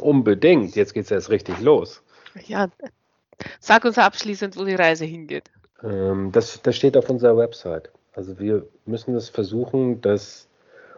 Unbedingt. 0.01 0.77
Jetzt 0.77 0.95
geht 0.95 1.05
es 1.05 1.11
erst 1.11 1.31
richtig 1.31 1.61
los. 1.61 2.03
Ja, 2.47 2.69
sag 3.61 3.85
uns 3.85 3.99
abschließend, 3.99 4.57
wo 4.57 4.65
die 4.65 4.75
Reise 4.75 5.05
hingeht. 5.05 5.51
Ähm, 5.83 6.31
das, 6.33 6.61
das 6.63 6.77
steht 6.77 6.97
auf 6.97 7.09
unserer 7.11 7.37
Website. 7.37 7.91
Also 8.13 8.39
wir 8.39 8.67
müssen 8.87 9.15
es 9.15 9.29
versuchen, 9.29 10.01
dass 10.01 10.47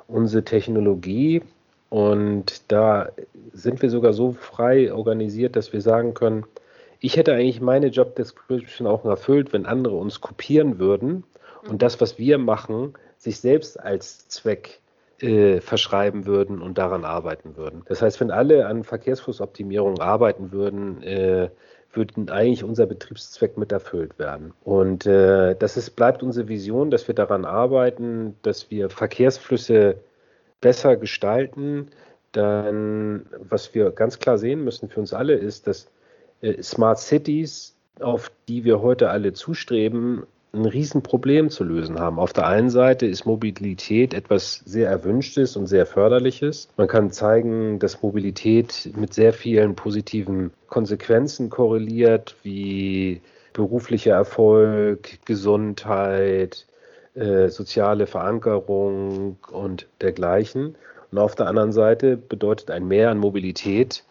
unsere 0.08 0.44
Technologie 0.44 1.42
und 1.88 2.62
da 2.68 3.10
sind 3.52 3.82
wir 3.82 3.90
sogar 3.90 4.12
so 4.12 4.32
frei 4.32 4.92
organisiert, 4.92 5.56
dass 5.56 5.72
wir 5.72 5.80
sagen 5.82 6.14
können, 6.14 6.44
ich 7.00 7.16
hätte 7.16 7.34
eigentlich 7.34 7.60
meine 7.60 7.88
Job 7.88 8.16
Description 8.16 8.86
auch 8.86 9.04
erfüllt, 9.04 9.52
wenn 9.52 9.66
andere 9.66 9.96
uns 9.96 10.20
kopieren 10.20 10.78
würden 10.78 11.24
und 11.64 11.72
mhm. 11.72 11.78
das, 11.78 12.00
was 12.00 12.18
wir 12.18 12.38
machen, 12.38 12.94
sich 13.18 13.40
selbst 13.40 13.78
als 13.78 14.28
Zweck 14.28 14.80
äh, 15.22 15.60
verschreiben 15.60 16.26
würden 16.26 16.60
und 16.60 16.78
daran 16.78 17.04
arbeiten 17.04 17.56
würden. 17.56 17.82
Das 17.86 18.02
heißt, 18.02 18.20
wenn 18.20 18.30
alle 18.30 18.66
an 18.66 18.84
Verkehrsflussoptimierung 18.84 20.00
arbeiten 20.00 20.52
würden, 20.52 21.02
äh, 21.02 21.50
würden 21.92 22.30
eigentlich 22.30 22.64
unser 22.64 22.86
Betriebszweck 22.86 23.56
mit 23.56 23.70
erfüllt 23.70 24.18
werden. 24.18 24.52
Und 24.64 25.06
äh, 25.06 25.54
das 25.54 25.76
ist, 25.76 25.90
bleibt 25.90 26.22
unsere 26.22 26.48
Vision, 26.48 26.90
dass 26.90 27.06
wir 27.06 27.14
daran 27.14 27.44
arbeiten, 27.44 28.36
dass 28.42 28.70
wir 28.70 28.90
Verkehrsflüsse 28.90 29.96
besser 30.60 30.96
gestalten. 30.96 31.88
Dann, 32.32 33.26
was 33.38 33.74
wir 33.74 33.90
ganz 33.90 34.18
klar 34.18 34.38
sehen 34.38 34.64
müssen 34.64 34.88
für 34.88 35.00
uns 35.00 35.12
alle, 35.12 35.34
ist, 35.34 35.66
dass 35.66 35.88
äh, 36.40 36.62
Smart 36.62 36.98
Cities, 36.98 37.76
auf 38.00 38.32
die 38.48 38.64
wir 38.64 38.80
heute 38.80 39.10
alle 39.10 39.34
zustreben, 39.34 40.26
ein 40.54 40.66
Riesenproblem 40.66 41.48
zu 41.48 41.64
lösen 41.64 41.98
haben. 41.98 42.18
Auf 42.18 42.32
der 42.32 42.46
einen 42.46 42.68
Seite 42.68 43.06
ist 43.06 43.24
Mobilität 43.24 44.12
etwas 44.12 44.62
sehr 44.66 44.90
Erwünschtes 44.90 45.56
und 45.56 45.66
sehr 45.66 45.86
Förderliches. 45.86 46.68
Man 46.76 46.88
kann 46.88 47.10
zeigen, 47.10 47.78
dass 47.78 48.02
Mobilität 48.02 48.90
mit 48.94 49.14
sehr 49.14 49.32
vielen 49.32 49.74
positiven 49.74 50.52
Konsequenzen 50.68 51.48
korreliert, 51.48 52.36
wie 52.42 53.22
beruflicher 53.54 54.12
Erfolg, 54.14 55.18
Gesundheit, 55.24 56.66
äh, 57.14 57.48
soziale 57.48 58.06
Verankerung 58.06 59.38
und 59.50 59.86
dergleichen. 60.00 60.76
Und 61.10 61.18
auf 61.18 61.34
der 61.34 61.46
anderen 61.46 61.72
Seite 61.72 62.16
bedeutet 62.16 62.70
ein 62.70 62.86
Mehr 62.88 63.10
an 63.10 63.18
Mobilität 63.18 64.04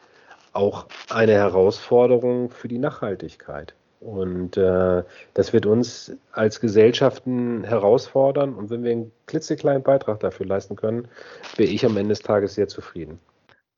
auch 0.54 0.88
eine 1.10 1.34
Herausforderung 1.34 2.50
für 2.50 2.68
die 2.68 2.78
Nachhaltigkeit. 2.78 3.74
Und 4.02 4.58
äh, 4.58 5.04
das 5.36 5.54
wird 5.54 5.68
uns 5.68 6.12
als 6.32 6.60
Gesellschaften 6.60 7.64
herausfordern. 7.64 8.56
Und 8.56 8.72
wenn 8.72 8.84
wir 8.84 8.92
einen 8.92 9.12
klitzekleinen 9.28 9.84
Beitrag 9.84 10.20
dafür 10.20 10.48
leisten 10.48 10.76
können, 10.76 11.08
wäre 11.56 11.70
ich 11.70 11.86
am 11.86 11.96
Ende 11.96 12.10
des 12.10 12.20
Tages 12.20 12.56
sehr 12.56 12.68
zufrieden. 12.68 13.20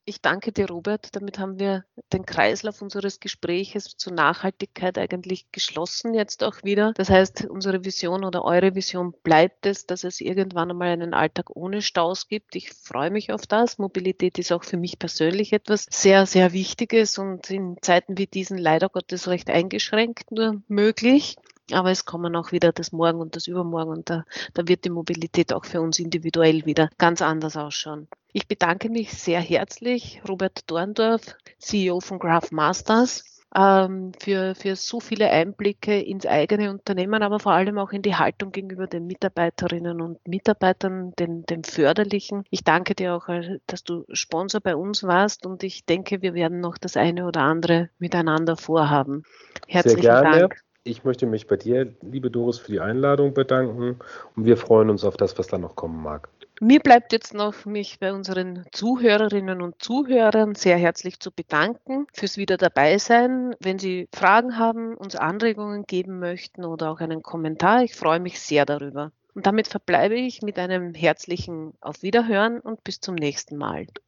Ich 0.06 0.20
danke 0.20 0.52
dir, 0.52 0.68
Robert. 0.68 1.16
Damit 1.16 1.38
haben 1.38 1.58
wir 1.58 1.86
den 2.12 2.26
Kreislauf 2.26 2.82
unseres 2.82 3.20
Gespräches 3.20 3.96
zur 3.96 4.12
Nachhaltigkeit 4.12 4.98
eigentlich 4.98 5.50
geschlossen 5.50 6.12
jetzt 6.12 6.44
auch 6.44 6.62
wieder. 6.62 6.92
Das 6.94 7.08
heißt, 7.08 7.46
unsere 7.46 7.86
Vision 7.86 8.22
oder 8.22 8.44
eure 8.44 8.74
Vision 8.74 9.14
bleibt 9.22 9.64
es, 9.64 9.86
dass 9.86 10.04
es 10.04 10.20
irgendwann 10.20 10.70
einmal 10.70 10.88
einen 10.88 11.14
Alltag 11.14 11.56
ohne 11.56 11.80
Staus 11.80 12.28
gibt. 12.28 12.54
Ich 12.54 12.70
freue 12.70 13.10
mich 13.10 13.32
auf 13.32 13.46
das. 13.46 13.78
Mobilität 13.78 14.38
ist 14.38 14.52
auch 14.52 14.64
für 14.64 14.76
mich 14.76 14.98
persönlich 14.98 15.54
etwas 15.54 15.86
sehr, 15.90 16.26
sehr 16.26 16.52
Wichtiges 16.52 17.16
und 17.16 17.48
in 17.50 17.78
Zeiten 17.80 18.18
wie 18.18 18.26
diesen 18.26 18.58
leider 18.58 18.90
Gottes 18.90 19.26
recht 19.28 19.48
eingeschränkt 19.48 20.30
nur 20.30 20.62
möglich. 20.68 21.36
Aber 21.72 21.90
es 21.90 22.04
kommen 22.04 22.36
auch 22.36 22.52
wieder 22.52 22.72
das 22.72 22.92
Morgen 22.92 23.20
und 23.20 23.36
das 23.36 23.46
Übermorgen 23.46 23.90
und 23.90 24.10
da, 24.10 24.24
da 24.52 24.68
wird 24.68 24.84
die 24.84 24.90
Mobilität 24.90 25.52
auch 25.52 25.64
für 25.64 25.80
uns 25.80 25.98
individuell 25.98 26.66
wieder 26.66 26.90
ganz 26.98 27.22
anders 27.22 27.56
ausschauen. 27.56 28.08
Ich 28.32 28.48
bedanke 28.48 28.90
mich 28.90 29.12
sehr 29.12 29.40
herzlich, 29.40 30.20
Robert 30.28 30.70
Dorndorf, 30.70 31.36
CEO 31.58 32.00
von 32.00 32.18
Graph 32.18 32.50
Masters, 32.50 33.34
ähm, 33.54 34.12
für, 34.20 34.54
für 34.54 34.76
so 34.76 35.00
viele 35.00 35.30
Einblicke 35.30 36.00
ins 36.00 36.26
eigene 36.26 36.70
Unternehmen, 36.70 37.22
aber 37.22 37.38
vor 37.38 37.52
allem 37.52 37.78
auch 37.78 37.92
in 37.92 38.02
die 38.02 38.16
Haltung 38.16 38.50
gegenüber 38.50 38.86
den 38.86 39.06
Mitarbeiterinnen 39.06 40.00
und 40.00 40.26
Mitarbeitern, 40.26 41.12
den, 41.18 41.44
den 41.44 41.62
Förderlichen. 41.64 42.44
Ich 42.50 42.64
danke 42.64 42.94
dir 42.94 43.14
auch, 43.14 43.28
äh, 43.28 43.60
dass 43.66 43.84
du 43.84 44.04
Sponsor 44.12 44.60
bei 44.60 44.74
uns 44.74 45.04
warst 45.04 45.46
und 45.46 45.62
ich 45.62 45.84
denke, 45.84 46.20
wir 46.22 46.34
werden 46.34 46.60
noch 46.60 46.76
das 46.78 46.96
eine 46.96 47.26
oder 47.26 47.42
andere 47.42 47.90
miteinander 47.98 48.56
vorhaben. 48.56 49.22
Herzlichen 49.68 50.02
Sehr 50.02 50.22
gerne. 50.22 50.40
Dank. 50.40 50.63
Ich 50.86 51.02
möchte 51.02 51.24
mich 51.24 51.46
bei 51.46 51.56
dir, 51.56 51.94
liebe 52.02 52.30
Doris, 52.30 52.58
für 52.58 52.70
die 52.70 52.80
Einladung 52.80 53.32
bedanken 53.32 53.98
und 54.36 54.44
wir 54.44 54.58
freuen 54.58 54.90
uns 54.90 55.02
auf 55.02 55.16
das, 55.16 55.38
was 55.38 55.46
da 55.46 55.56
noch 55.56 55.76
kommen 55.76 56.02
mag. 56.02 56.28
Mir 56.60 56.78
bleibt 56.78 57.12
jetzt 57.12 57.32
noch, 57.32 57.64
mich 57.64 57.98
bei 58.00 58.12
unseren 58.12 58.64
Zuhörerinnen 58.70 59.62
und 59.62 59.82
Zuhörern 59.82 60.54
sehr 60.54 60.76
herzlich 60.76 61.18
zu 61.20 61.32
bedanken 61.32 62.06
fürs 62.12 62.36
wieder 62.36 62.58
dabei 62.58 62.98
sein. 62.98 63.56
Wenn 63.60 63.78
Sie 63.78 64.08
Fragen 64.14 64.58
haben, 64.58 64.94
uns 64.94 65.16
Anregungen 65.16 65.84
geben 65.86 66.20
möchten 66.20 66.66
oder 66.66 66.90
auch 66.90 67.00
einen 67.00 67.22
Kommentar, 67.22 67.82
ich 67.82 67.94
freue 67.94 68.20
mich 68.20 68.38
sehr 68.38 68.66
darüber. 68.66 69.10
Und 69.34 69.46
damit 69.46 69.68
verbleibe 69.68 70.14
ich 70.14 70.42
mit 70.42 70.58
einem 70.58 70.94
herzlichen 70.94 71.72
Auf 71.80 72.02
Wiederhören 72.02 72.60
und 72.60 72.84
bis 72.84 73.00
zum 73.00 73.14
nächsten 73.14 73.56
Mal. 73.56 73.86